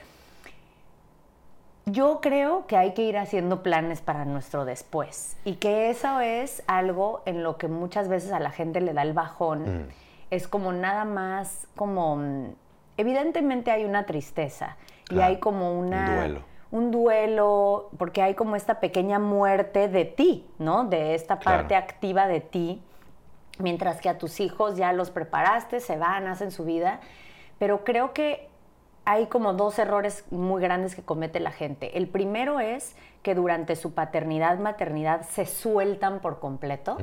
yo 1.85 2.19
creo 2.21 2.67
que 2.67 2.77
hay 2.77 2.93
que 2.93 3.01
ir 3.01 3.17
haciendo 3.17 3.63
planes 3.63 4.01
para 4.01 4.23
nuestro 4.25 4.63
después 4.63 5.37
y 5.43 5.55
que 5.55 5.89
eso 5.89 6.19
es 6.19 6.61
algo 6.67 7.23
en 7.25 7.41
lo 7.41 7.57
que 7.57 7.67
muchas 7.67 8.07
veces 8.07 8.31
a 8.31 8.39
la 8.39 8.51
gente 8.51 8.79
le 8.79 8.93
da 8.93 9.01
el 9.01 9.13
bajón. 9.13 9.85
Mm. 9.85 9.89
Es 10.29 10.47
como 10.47 10.71
nada 10.71 11.05
más 11.05 11.67
como... 11.75 12.17
mm, 12.17 12.53
Evidentemente 12.97 13.71
hay 13.71 13.85
una 13.85 14.05
tristeza 14.05 14.75
y 15.09 15.19
hay 15.21 15.39
como 15.39 15.73
una... 15.79 16.09
un 16.09 16.15
duelo. 16.17 16.41
Un 16.71 16.91
duelo, 16.91 17.89
porque 17.97 18.21
hay 18.21 18.35
como 18.35 18.55
esta 18.55 18.79
pequeña 18.79 19.17
muerte 19.19 19.87
de 19.87 20.05
ti, 20.05 20.47
¿no? 20.59 20.83
De 20.85 21.15
esta 21.15 21.39
Claro. 21.39 21.59
parte 21.59 21.75
activa 21.75 22.27
de 22.27 22.41
ti 22.41 22.81
mientras 23.59 23.99
que 24.01 24.09
a 24.09 24.17
tus 24.17 24.39
hijos 24.39 24.77
ya 24.77 24.93
los 24.93 25.09
preparaste, 25.11 25.79
se 25.79 25.97
van, 25.97 26.27
hacen 26.27 26.51
su 26.51 26.63
vida, 26.63 26.99
pero 27.57 27.83
creo 27.83 28.13
que 28.13 28.47
hay 29.05 29.25
como 29.27 29.53
dos 29.53 29.79
errores 29.79 30.23
muy 30.31 30.61
grandes 30.61 30.95
que 30.95 31.01
comete 31.01 31.39
la 31.39 31.51
gente. 31.51 31.97
El 31.97 32.07
primero 32.07 32.59
es 32.59 32.95
que 33.23 33.35
durante 33.35 33.75
su 33.75 33.93
paternidad, 33.93 34.59
maternidad 34.59 35.23
se 35.23 35.45
sueltan 35.45 36.19
por 36.19 36.39
completo, 36.39 36.97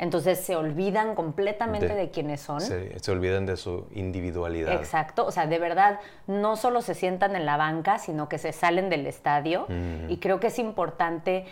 entonces 0.00 0.40
se 0.40 0.56
olvidan 0.56 1.14
completamente 1.14 1.86
de, 1.88 1.94
De- 1.94 2.10
quiénes 2.10 2.40
son. 2.40 2.60
Se, 2.60 2.98
se 2.98 3.10
olvidan 3.12 3.46
de 3.46 3.56
su 3.56 3.86
individualidad. 3.92 4.72
Exacto, 4.72 5.26
o 5.26 5.30
sea, 5.30 5.46
de 5.46 5.58
verdad, 5.58 6.00
no 6.26 6.56
solo 6.56 6.80
se 6.80 6.94
sientan 6.94 7.36
en 7.36 7.44
la 7.46 7.56
banca, 7.56 7.98
sino 7.98 8.28
que 8.28 8.38
se 8.38 8.52
salen 8.52 8.88
del 8.90 9.06
estadio. 9.06 9.66
Mm. 9.68 10.10
Y 10.10 10.16
creo 10.16 10.40
que 10.40 10.48
es 10.48 10.58
importante 10.58 11.44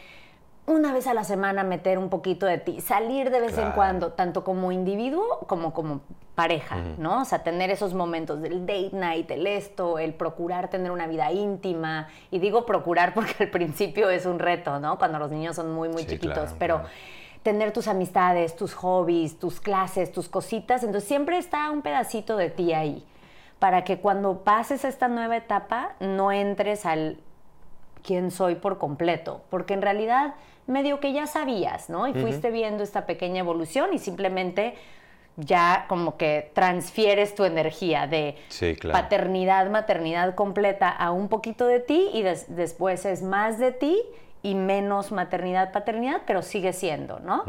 una 0.66 0.92
vez 0.92 1.06
a 1.06 1.14
la 1.14 1.24
semana 1.24 1.62
meter 1.62 1.98
un 1.98 2.10
poquito 2.10 2.44
de 2.44 2.58
ti, 2.58 2.80
salir 2.82 3.30
de 3.30 3.40
vez 3.40 3.56
en 3.56 3.70
cuando, 3.72 4.12
tanto 4.12 4.44
como 4.44 4.70
individuo 4.70 5.40
como 5.46 5.72
como 5.72 6.00
pareja, 6.34 6.76
¿no? 6.98 7.22
O 7.22 7.24
sea, 7.24 7.42
tener 7.42 7.70
esos 7.70 7.94
momentos 7.94 8.40
del 8.42 8.60
date 8.66 8.90
night, 8.92 9.30
el 9.30 9.46
esto, 9.46 9.98
el 9.98 10.12
procurar 10.14 10.68
tener 10.68 10.92
una 10.92 11.06
vida 11.06 11.32
íntima. 11.32 12.08
Y 12.30 12.38
digo 12.38 12.64
procurar 12.66 13.12
porque 13.14 13.44
al 13.44 13.50
principio 13.50 14.10
es 14.10 14.24
un 14.26 14.38
reto, 14.38 14.78
¿no? 14.78 14.98
Cuando 14.98 15.18
los 15.18 15.30
niños 15.30 15.56
son 15.56 15.72
muy, 15.72 15.88
muy 15.88 16.02
Sí, 16.02 16.10
chiquitos, 16.10 16.34
claro, 16.36 16.56
pero 16.58 16.74
claro. 16.80 16.90
Tener 17.42 17.72
tus 17.72 17.88
amistades, 17.88 18.56
tus 18.56 18.74
hobbies, 18.74 19.38
tus 19.38 19.60
clases, 19.60 20.12
tus 20.12 20.28
cositas. 20.28 20.82
Entonces 20.82 21.08
siempre 21.08 21.38
está 21.38 21.70
un 21.70 21.82
pedacito 21.82 22.36
de 22.36 22.50
ti 22.50 22.72
ahí 22.72 23.04
para 23.58 23.84
que 23.84 23.98
cuando 23.98 24.44
pases 24.44 24.84
esta 24.84 25.08
nueva 25.08 25.36
etapa 25.36 25.92
no 26.00 26.30
entres 26.32 26.86
al 26.86 27.18
quién 28.02 28.30
soy 28.30 28.54
por 28.54 28.78
completo, 28.78 29.42
porque 29.50 29.74
en 29.74 29.82
realidad 29.82 30.34
medio 30.66 31.00
que 31.00 31.12
ya 31.12 31.26
sabías, 31.26 31.88
¿no? 31.90 32.06
Y 32.06 32.14
fuiste 32.14 32.50
viendo 32.50 32.82
esta 32.84 33.06
pequeña 33.06 33.40
evolución 33.40 33.90
y 33.92 33.98
simplemente 33.98 34.74
ya 35.36 35.86
como 35.88 36.16
que 36.16 36.50
transfieres 36.54 37.34
tu 37.34 37.44
energía 37.44 38.06
de 38.06 38.36
Sí, 38.48 38.74
claro. 38.76 39.00
paternidad, 39.00 39.70
maternidad 39.70 40.34
completa 40.34 40.88
a 40.88 41.10
un 41.10 41.28
poquito 41.28 41.66
de 41.66 41.80
ti 41.80 42.10
y 42.12 42.22
des- 42.22 42.54
después 42.54 43.04
es 43.06 43.22
más 43.22 43.58
de 43.58 43.72
ti 43.72 43.98
y 44.42 44.54
menos 44.54 45.10
maternidad, 45.12 45.72
paternidad, 45.72 46.22
pero 46.26 46.42
sigue 46.42 46.72
siendo, 46.72 47.18
¿no? 47.20 47.44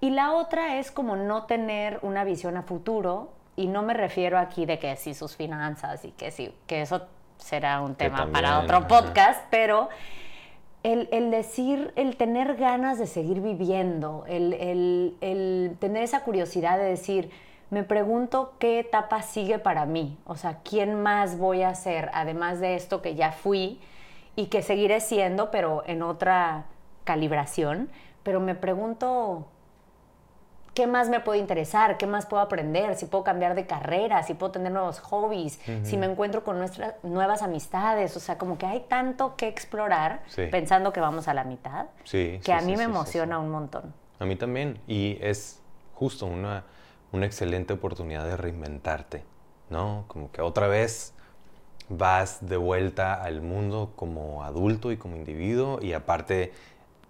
Y 0.00 0.10
la 0.10 0.32
otra 0.32 0.78
es 0.78 0.90
como 0.90 1.16
no 1.16 1.44
tener 1.44 1.98
una 2.02 2.24
visión 2.24 2.56
a 2.56 2.62
futuro 2.62 3.30
y 3.56 3.66
no 3.66 3.82
me 3.82 3.92
refiero 3.94 4.38
aquí 4.38 4.64
de 4.66 4.78
que 4.78 4.94
sí 4.96 5.14
sus 5.14 5.34
finanzas 5.36 6.04
y 6.04 6.12
que 6.12 6.30
sí, 6.30 6.54
que 6.66 6.82
eso 6.82 7.02
será 7.38 7.80
un 7.80 7.94
tema 7.96 8.18
también, 8.18 8.32
para 8.44 8.60
otro 8.60 8.76
ajá. 8.78 8.88
podcast, 8.88 9.40
pero 9.50 9.88
el, 10.84 11.08
el 11.10 11.30
decir, 11.32 11.92
el 11.96 12.16
tener 12.16 12.54
ganas 12.56 12.98
de 12.98 13.06
seguir 13.06 13.40
viviendo, 13.40 14.24
el, 14.28 14.52
el- 14.54 15.16
el 15.20 15.76
tener 15.80 16.04
esa 16.04 16.22
curiosidad 16.22 16.78
de 16.78 16.84
decir, 16.84 17.30
me 17.70 17.82
pregunto 17.82 18.54
qué 18.60 18.78
etapa 18.78 19.22
sigue 19.22 19.58
para 19.58 19.84
mí, 19.86 20.16
o 20.24 20.36
sea, 20.36 20.58
quién 20.62 21.02
más 21.02 21.36
voy 21.36 21.62
a 21.62 21.74
ser, 21.74 22.10
además 22.14 22.60
de 22.60 22.76
esto 22.76 23.02
que 23.02 23.14
ya 23.16 23.32
fui 23.32 23.80
y 24.38 24.46
que 24.46 24.62
seguiré 24.62 25.00
siendo, 25.00 25.50
pero 25.50 25.82
en 25.86 26.00
otra 26.00 26.66
calibración, 27.02 27.90
pero 28.22 28.38
me 28.38 28.54
pregunto 28.54 29.48
qué 30.74 30.86
más 30.86 31.08
me 31.08 31.18
puede 31.18 31.40
interesar, 31.40 31.98
qué 31.98 32.06
más 32.06 32.24
puedo 32.26 32.40
aprender, 32.40 32.94
si 32.94 33.06
puedo 33.06 33.24
cambiar 33.24 33.56
de 33.56 33.66
carrera, 33.66 34.22
si 34.22 34.34
puedo 34.34 34.52
tener 34.52 34.70
nuevos 34.70 35.00
hobbies, 35.00 35.58
si 35.82 35.96
me 35.96 36.06
encuentro 36.06 36.44
con 36.44 36.56
nuestras 36.58 36.94
nuevas 37.02 37.42
amistades, 37.42 38.16
o 38.16 38.20
sea, 38.20 38.38
como 38.38 38.58
que 38.58 38.66
hay 38.66 38.80
tanto 38.88 39.34
que 39.34 39.48
explorar 39.48 40.20
Sí. 40.28 40.46
pensando 40.52 40.92
que 40.92 41.00
vamos 41.00 41.26
a 41.26 41.34
la 41.34 41.42
mitad, 41.42 41.86
Sí, 42.04 42.38
que 42.38 42.44
sí, 42.44 42.52
a 42.52 42.60
mí 42.60 42.76
me 42.76 42.84
emociona 42.84 43.40
un 43.40 43.50
montón. 43.50 43.92
A 44.20 44.24
mí 44.24 44.36
también. 44.36 44.80
Y 44.86 45.18
es 45.20 45.60
justo 45.94 46.26
una, 46.26 46.62
una 47.10 47.26
excelente 47.26 47.72
oportunidad 47.72 48.24
de 48.24 48.36
reinventarte, 48.36 49.24
¿no? 49.70 50.04
Como 50.06 50.30
que 50.30 50.42
otra 50.42 50.68
vez 50.68 51.12
vas 51.88 52.38
de 52.46 52.56
vuelta 52.56 53.14
al 53.14 53.40
mundo 53.40 53.92
como 53.96 54.44
adulto 54.44 54.92
y 54.92 54.96
como 54.96 55.16
individuo 55.16 55.78
y 55.80 55.92
aparte 55.92 56.52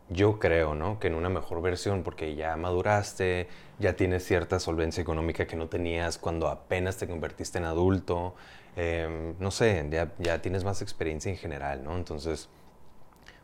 yo 0.09 0.38
creo, 0.38 0.75
¿no? 0.75 0.99
Que 0.99 1.09
en 1.09 1.14
una 1.14 1.29
mejor 1.29 1.61
versión 1.61 2.03
porque 2.03 2.35
ya 2.35 2.57
maduraste, 2.57 3.49
ya 3.79 3.95
tienes 3.95 4.25
cierta 4.25 4.59
solvencia 4.59 5.03
económica 5.03 5.47
que 5.47 5.57
no 5.57 5.69
tenías 5.69 6.19
cuando 6.19 6.49
apenas 6.49 6.97
te 6.97 7.07
convertiste 7.07 7.59
en 7.59 7.64
adulto, 7.64 8.35
em, 8.77 9.35
no 9.38 9.51
sé, 9.51 9.87
ya, 9.91 10.12
ya 10.19 10.41
tienes 10.41 10.64
más 10.64 10.81
experiencia 10.81 11.31
en 11.31 11.37
general, 11.37 11.85
¿no? 11.85 11.97
Entonces 11.97 12.49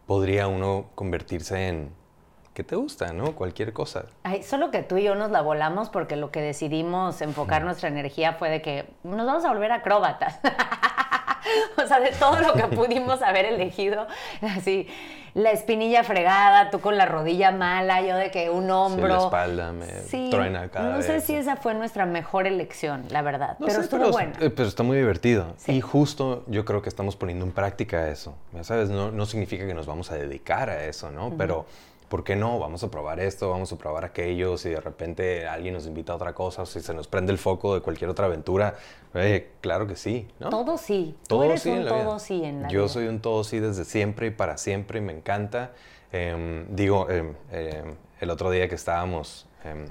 podría 0.07 0.49
uno 0.49 0.87
convertirse 0.95 1.69
en, 1.69 1.91
¿qué 2.55 2.65
te 2.65 2.77
gusta, 2.77 3.13
no? 3.13 3.35
Cualquier 3.35 3.73
cosa. 3.73 4.07
Ay, 4.23 4.43
solo 4.43 4.71
que 4.71 4.83
tú 4.83 4.97
y 4.97 5.03
yo 5.03 5.15
nos 5.15 5.31
la 5.31 5.43
volamos 5.43 5.91
porque 5.91 6.17
lo 6.17 6.31
que 6.31 6.41
decidimos 6.41 7.21
enfocar 7.21 7.65
nuestra 7.65 7.89
energía 7.89 8.35
fue 8.35 8.49
de 8.49 8.63
que 8.63 8.89
nos 9.03 9.27
vamos 9.27 9.45
a 9.45 9.49
volver 9.49 9.73
acróbatas. 9.73 10.41
o 11.83 11.87
sea, 11.87 12.01
de 12.01 12.11
todo 12.13 12.41
lo 12.41 12.53
que 12.55 12.65
pudimos 12.77 13.23
haber 13.23 13.45
elegido, 13.47 14.07
así, 14.43 14.87
la 15.35 15.51
espinilla 15.51 16.05
fregada, 16.05 16.71
tú 16.71 16.81
con 16.81 16.97
la 16.97 17.07
rodilla 17.07 17.51
mala, 17.51 18.01
yo 18.03 18.17
de 18.17 18.31
que 18.31 18.51
un 18.51 18.71
hombro. 18.71 19.09
la 19.09 19.19
espalda 19.19 19.73
me 19.73 19.87
truena 20.31 20.69
cada 20.69 20.97
No 20.97 21.03
sé 21.03 21.15
vez. 21.15 21.25
si 21.25 21.35
esa 21.35 21.57
fue 21.57 21.75
nuestra 21.75 22.07
mejor 22.07 22.47
elección, 22.47 23.05
la 23.11 23.21
verdad, 23.23 23.57
No 23.59 23.67
pero 23.67 23.79
sé, 23.79 23.85
estuvo 23.85 24.01
pero, 24.01 24.13
bueno. 24.13 24.33
eh, 24.41 24.51
pero 24.51 24.69
está 24.69 24.83
muy 24.85 24.97
divertido. 24.97 25.55
Sí. 25.57 25.73
Y 25.73 25.81
justo 25.81 26.45
yo 26.47 26.65
creo 26.65 26.83
que 26.83 26.89
estamos 26.89 27.17
poniendo 27.17 27.45
en 27.45 27.51
práctica 27.53 28.09
eso. 28.09 28.37
Ya 28.53 28.63
sabes, 28.63 28.91
no, 28.91 29.11
no 29.11 29.27
significa 29.27 29.67
que 29.67 29.75
nos 29.75 29.87
vamos 29.87 30.11
a 30.13 30.15
dedicar 30.15 30.71
a 30.71 30.85
eso, 30.85 31.11
¿no? 31.11 31.35
Pero, 31.37 31.67
¿por 32.15 32.23
qué 32.23 32.37
no? 32.37 32.61
Vamos 32.61 32.85
a 32.85 32.93
probar 32.93 33.19
esto, 33.19 33.51
vamos 33.51 33.73
a 33.73 33.77
probar 33.77 34.05
aquello. 34.05 34.57
Si 34.57 34.69
de 34.71 34.79
repente 34.81 35.49
alguien 35.49 35.75
nos 35.75 35.85
invita 35.89 36.13
a 36.13 36.15
otra 36.15 36.33
cosa, 36.33 36.63
o 36.63 36.67
si 36.67 36.81
se 36.81 36.95
nos 36.95 37.09
prende 37.09 37.33
el 37.33 37.39
foco 37.39 37.75
de 37.75 37.81
cualquier 37.81 38.09
otra 38.09 38.27
aventura, 38.27 38.77
eh, 39.15 39.51
claro 39.61 39.89
que 39.89 39.97
sí, 39.97 40.29
¿no? 40.39 40.49
Todo 40.49 40.79
sí. 40.79 41.17
Tú 41.23 41.35
Todo 41.39 41.43
eres 41.43 41.63
sí 41.63 41.71
un 41.71 41.79
en 41.79 41.85
la 41.87 41.93
vida. 41.93 42.05
todo 42.05 42.19
sí 42.21 42.45
en 42.45 42.63
la 42.63 42.69
Yo 42.69 42.83
vida. 42.83 42.89
soy 42.89 43.09
un 43.09 43.19
todo 43.21 43.43
sí 43.43 43.59
desde 43.59 43.85
siempre 43.85 44.29
y 44.29 44.31
para 44.31 44.59
siempre 44.59 45.01
y 45.01 45.03
me 45.03 45.13
encanta. 45.13 45.73
Em, 46.13 46.67
digo, 46.77 47.11
em, 47.11 47.35
em, 47.51 47.97
el 48.21 48.31
otro 48.31 48.49
día 48.53 48.69
que 48.69 48.77
estábamos 48.77 49.49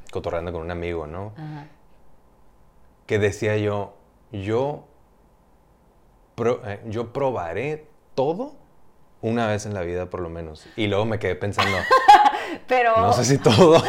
cotorreando 0.09 0.53
con 0.53 0.61
un 0.61 0.71
amigo, 0.71 1.05
¿no? 1.05 1.33
Ajá. 1.35 1.67
Que 3.05 3.19
decía 3.19 3.57
yo, 3.57 3.95
yo, 4.31 4.85
pro- 6.35 6.61
eh, 6.65 6.79
yo 6.85 7.11
probaré 7.11 7.85
todo 8.15 8.53
una 9.21 9.47
vez 9.47 9.65
en 9.65 9.73
la 9.73 9.81
vida 9.81 10.09
por 10.09 10.19
lo 10.21 10.29
menos. 10.29 10.65
Y 10.75 10.87
luego 10.87 11.05
me 11.05 11.17
quedé 11.19 11.35
pensando, 11.35 11.77
Pero, 12.67 12.97
no 12.97 13.13
sé 13.13 13.25
si 13.25 13.37
todo. 13.37 13.81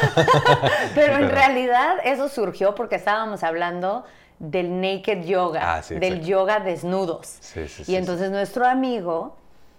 pero 0.95 1.17
en 1.17 1.31
realidad 1.31 1.97
eso 2.05 2.29
surgió 2.29 2.75
porque 2.75 2.97
estábamos 2.97 3.43
hablando 3.43 4.05
del 4.39 4.81
naked 4.81 5.25
yoga, 5.25 5.77
Ah, 5.77 5.83
sí, 5.83 5.95
del 5.95 6.05
exacto. 6.05 6.27
yoga 6.27 6.61
desnudos. 6.61 7.37
Sí, 7.41 7.69
sí, 7.69 7.85
y 7.87 7.97
entonces 7.97 8.31
nuestro 8.31 8.67
amigo 8.67 9.37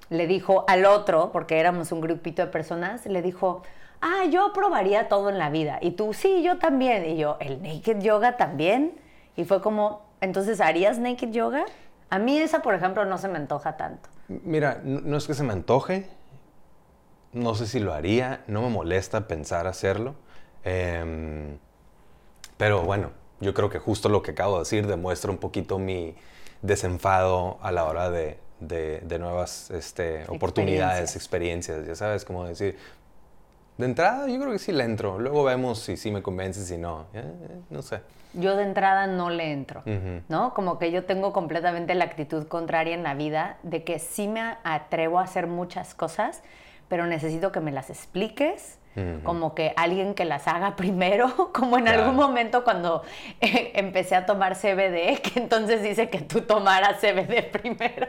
le 0.09 0.27
dijo 0.27 0.65
al 0.67 0.85
otro, 0.85 1.31
porque 1.31 1.59
éramos 1.59 1.91
un 1.91 2.01
grupito 2.01 2.41
de 2.43 2.47
personas, 2.47 3.05
le 3.05 3.21
dijo, 3.21 3.63
ah, 4.01 4.25
yo 4.29 4.53
probaría 4.53 5.07
todo 5.07 5.29
en 5.29 5.37
la 5.37 5.49
vida. 5.49 5.79
Y 5.81 5.91
tú, 5.91 6.13
sí, 6.13 6.41
yo 6.43 6.57
también. 6.57 7.05
Y 7.05 7.17
yo, 7.17 7.37
¿el 7.39 7.61
naked 7.61 7.99
yoga 7.99 8.37
también? 8.37 8.93
Y 9.35 9.45
fue 9.45 9.61
como, 9.61 10.03
entonces, 10.21 10.61
¿harías 10.61 10.99
naked 10.99 11.31
yoga? 11.31 11.65
A 12.09 12.19
mí 12.19 12.37
esa, 12.37 12.61
por 12.61 12.75
ejemplo, 12.75 13.03
no 13.05 13.17
se 13.17 13.27
me 13.27 13.37
antoja 13.37 13.77
tanto. 13.77 14.09
Mira, 14.27 14.79
no, 14.83 15.01
no 15.01 15.17
es 15.17 15.27
que 15.27 15.33
se 15.33 15.43
me 15.43 15.53
antoje, 15.53 16.07
no 17.35 17.53
sé 17.53 17.67
si 17.67 17.79
lo 17.79 17.93
haría, 17.93 18.43
no 18.47 18.61
me 18.63 18.69
molesta 18.69 19.27
pensar 19.27 19.67
hacerlo, 19.67 20.15
em, 20.63 21.57
pero 22.57 22.81
bueno, 22.83 23.11
yo 23.41 23.53
creo 23.53 23.69
que 23.69 23.77
justo 23.79 24.09
lo 24.09 24.21
que 24.23 24.31
acabo 24.31 24.53
de 24.55 24.59
decir 24.59 24.87
demuestra 24.87 25.29
un 25.29 25.37
poquito 25.37 25.77
mi 25.77 26.15
desenfado 26.61 27.57
a 27.61 27.71
la 27.71 27.83
hora 27.85 28.09
de, 28.09 28.39
de- 28.59 29.01
de 29.01 29.19
nuevas 29.19 29.69
este, 29.71 30.23
oportunidades, 30.29 31.15
experiencias, 31.15 31.85
ya 31.85 31.95
sabes, 31.95 32.25
como 32.25 32.45
decir, 32.45 32.77
de 33.77 33.85
entrada 33.85 34.27
yo 34.29 34.39
creo 34.39 34.51
que 34.53 34.59
sí 34.59 34.71
le 34.71 34.85
entro, 34.85 35.19
luego 35.19 35.43
vemos 35.43 35.79
si 35.79 35.97
sí 35.97 36.09
me 36.11 36.23
convence, 36.23 36.63
si 36.65 36.77
no, 36.77 37.01
eh, 37.13 37.19
eh, 37.25 37.59
no 37.69 37.81
sé. 37.81 37.99
yo 38.33 38.55
de 38.55 38.63
entrada 38.63 39.05
no 39.07 39.29
le 39.29 39.51
entro. 39.51 39.83
¿no? 40.29 40.53
Como 40.53 40.79
que 40.79 40.91
yo 40.91 41.03
tengo 41.03 41.33
completamente 41.33 41.93
la 41.95 42.05
actitud 42.05 42.47
contraria 42.47 42.95
en 42.95 43.03
la 43.03 43.13
vida 43.13 43.57
de 43.63 43.83
que 43.83 43.99
sí 43.99 44.29
me 44.29 44.55
atrevo 44.63 45.19
a 45.19 45.23
hacer 45.23 45.47
muchas 45.47 45.93
cosas, 45.93 46.41
pero 46.87 47.05
necesito 47.07 47.51
que 47.51 47.59
me 47.59 47.71
las 47.71 47.89
expliques, 47.89 48.79
como 49.25 49.53
que 49.55 49.73
alguien 49.75 50.13
que 50.13 50.23
las 50.23 50.47
haga 50.47 50.75
primero, 50.77 51.51
como 51.53 51.77
en 51.77 51.83
Claro. 51.83 52.03
algún 52.03 52.15
momento 52.15 52.63
cuando 52.63 53.03
eh, 53.41 53.73
empecé 53.75 54.15
a 54.15 54.25
tomar 54.25 54.55
CBD, 54.55 55.19
que 55.21 55.33
entonces 55.39 55.81
dice 55.83 56.09
que 56.09 56.19
tú 56.19 56.41
tomaras 56.41 56.97
CBD 57.01 57.43
primero. 57.51 58.07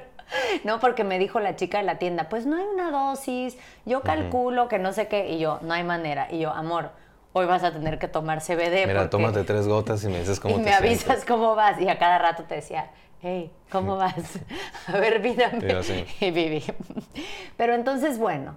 no, 0.65 0.79
porque 0.79 1.03
me 1.03 1.19
dijo 1.19 1.41
la 1.41 1.57
chica 1.57 1.79
de 1.79 1.85
la 1.85 1.99
tienda, 1.99 2.29
pues 2.29 2.47
no 2.47 2.57
hay 2.57 2.65
una 2.73 2.91
dosis, 2.93 3.59
yo 3.85 4.03
calculo 4.03 4.69
que 4.69 4.79
no 4.79 4.93
sé 4.93 5.09
qué, 5.09 5.29
y 5.31 5.39
yo, 5.39 5.59
no 5.63 5.75
hay 5.75 5.83
manera. 5.83 6.29
Y 6.31 6.39
yo, 6.39 6.53
amor, 6.53 6.91
hoy 7.33 7.47
vas 7.47 7.65
a 7.65 7.73
tener 7.73 7.99
que 7.99 8.07
tomar 8.09 8.41
CBD. 8.41 8.87
Mira, 8.87 9.11
tómate 9.11 9.43
tres 9.45 9.67
gotas 9.67 10.05
y 10.05 10.09
me 10.09 10.21
dices 10.21 10.39
cómo 10.39 10.57
y 10.57 10.61
me 10.61 10.73
avisas 10.73 11.25
cómo 11.25 11.55
vas. 11.57 11.81
Y 11.81 11.89
a 11.89 11.99
cada 11.99 12.19
rato 12.19 12.45
te 12.45 12.55
decía, 12.57 12.91
hey, 13.23 13.51
¿cómo 13.71 13.97
vas? 13.97 14.39
a 14.87 14.99
ver, 14.99 15.21
vívame. 15.21 16.07
Y 16.21 16.31
viví. 16.31 16.65
Pero 17.57 17.75
entonces, 17.75 18.19
bueno, 18.19 18.57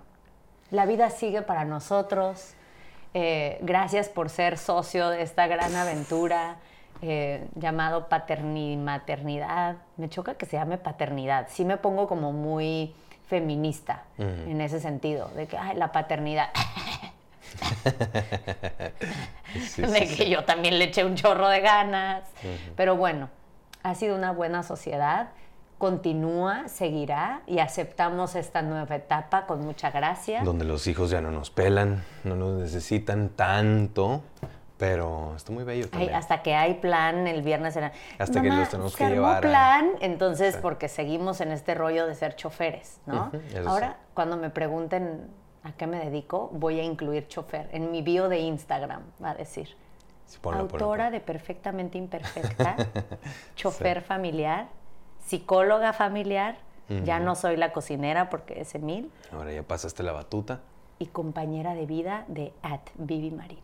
la 0.72 0.86
vida 0.86 1.10
sigue 1.10 1.42
para 1.42 1.66
nosotros. 1.66 2.54
Eh, 3.14 3.58
gracias 3.62 4.08
por 4.08 4.30
ser 4.30 4.58
socio 4.58 5.10
de 5.10 5.24
esta 5.24 5.48
gran 5.48 5.76
aventura 5.76 6.58
eh, 7.02 7.48
llamado 7.56 8.08
paternidad. 8.08 9.78
Me 9.98 10.10
choca 10.10 10.36
que 10.36 10.46
se 10.46 10.58
llame 10.58 10.78
paternidad. 10.78 11.48
Sí 11.50 11.66
me 11.66 11.78
pongo 11.78 12.08
como 12.08 12.32
muy 12.34 12.94
feminista 13.28 14.04
en 14.18 14.60
ese 14.60 14.80
sentido, 14.80 15.30
de 15.30 15.48
que 15.48 15.58
ay, 15.58 15.78
la 15.78 15.92
paternidad. 15.92 16.50
de 19.78 20.08
que 20.08 20.30
yo 20.30 20.46
también 20.46 20.80
le 20.80 20.86
eché 20.86 21.06
un 21.06 21.16
chorro 21.16 21.48
de 21.48 21.62
ganas. 21.62 22.24
Pero 22.76 22.98
bueno, 22.98 23.30
ha 23.84 23.96
sido 23.96 24.16
una 24.16 24.32
buena 24.32 24.64
sociedad 24.64 25.30
continúa, 25.80 26.68
seguirá 26.68 27.42
y 27.48 27.60
aceptamos 27.60 28.36
esta 28.36 28.62
nueva 28.62 28.98
etapa 28.98 29.48
con 29.48 29.66
mucha 29.66 29.90
gracia. 29.90 30.44
Donde 30.44 30.66
los 30.66 30.86
hijos 30.88 31.10
ya 31.10 31.22
no 31.22 31.32
nos 31.32 31.50
pelan, 31.50 32.04
no 32.26 32.36
nos 32.36 32.60
necesitan 32.60 33.30
tanto, 33.30 34.22
pero 34.78 35.34
está 35.38 35.54
muy 35.54 35.64
bello 35.64 35.90
también. 35.90 36.14
hasta 36.14 36.44
que 36.44 36.54
hay 36.54 36.76
plan, 36.76 37.28
el 37.28 37.42
viernes 37.42 37.78
era... 37.78 37.94
Hasta 38.20 38.42
que 38.42 38.50
los 38.50 38.70
tenemos 38.70 38.96
que 38.96 39.10
llevar. 39.10 39.42
plan, 39.42 39.92
entonces, 40.02 40.58
porque 40.58 40.90
seguimos 40.90 41.40
en 41.40 41.52
este 41.52 41.74
rollo 41.76 42.06
de 42.06 42.14
ser 42.14 42.36
choferes, 42.36 43.00
¿no? 43.06 43.32
Ahora, 43.66 43.98
cuando 44.14 44.36
me 44.36 44.50
pregunten 44.50 45.30
a 45.64 45.72
qué 45.72 45.88
me 45.88 46.00
dedico, 46.00 46.50
voy 46.52 46.80
a 46.82 46.84
incluir 46.84 47.28
chofer. 47.28 47.70
En 47.72 47.90
mi 47.90 48.02
bio 48.02 48.28
de 48.28 48.40
Instagram 48.40 49.02
va 49.24 49.32
a 49.32 49.36
decir. 49.36 49.76
Autora 50.44 51.12
de 51.12 51.20
Perfectamente 51.20 51.98
Imperfecta, 51.98 52.76
chofer 53.56 54.02
familiar 54.02 54.68
psicóloga 55.30 55.94
familiar, 55.94 56.58
ya 57.06 57.20
no 57.20 57.36
soy 57.36 57.56
la 57.56 57.72
cocinera 57.72 58.32
porque 58.32 58.62
es 58.62 58.74
Emil. 58.74 59.12
Ahora 59.32 59.54
ya 59.54 59.62
pasaste 59.62 60.02
la 60.02 60.12
batuta. 60.12 60.62
Y 60.98 61.06
compañera 61.06 61.76
de 61.76 61.86
vida 61.86 62.26
de 62.28 62.52
At 62.64 62.82
Vivi 62.96 63.30
Marín. 63.30 63.60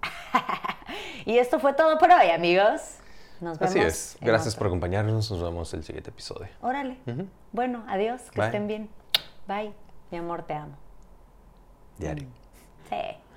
y 1.26 1.38
esto 1.38 1.58
fue 1.58 1.72
todo 1.72 1.98
por 1.98 2.12
hoy, 2.12 2.30
amigos. 2.30 2.98
Nos 3.40 3.58
vemos. 3.58 3.74
Así 3.74 3.80
es. 3.80 4.18
Gracias 4.20 4.54
por 4.54 4.68
acompañarnos. 4.68 5.32
Nos 5.32 5.42
vemos 5.42 5.74
el 5.74 5.82
siguiente 5.82 6.10
episodio. 6.10 6.48
Órale. 6.60 6.96
Bueno, 7.50 7.84
adiós. 7.88 8.30
Que 8.30 8.40
estén 8.40 8.68
bien. 8.68 8.88
Bye. 9.48 9.72
Mi 10.12 10.18
amor, 10.18 10.44
te 10.44 10.54
amo. 10.54 10.76
Diario. 11.98 12.28
Sí. 12.88 13.29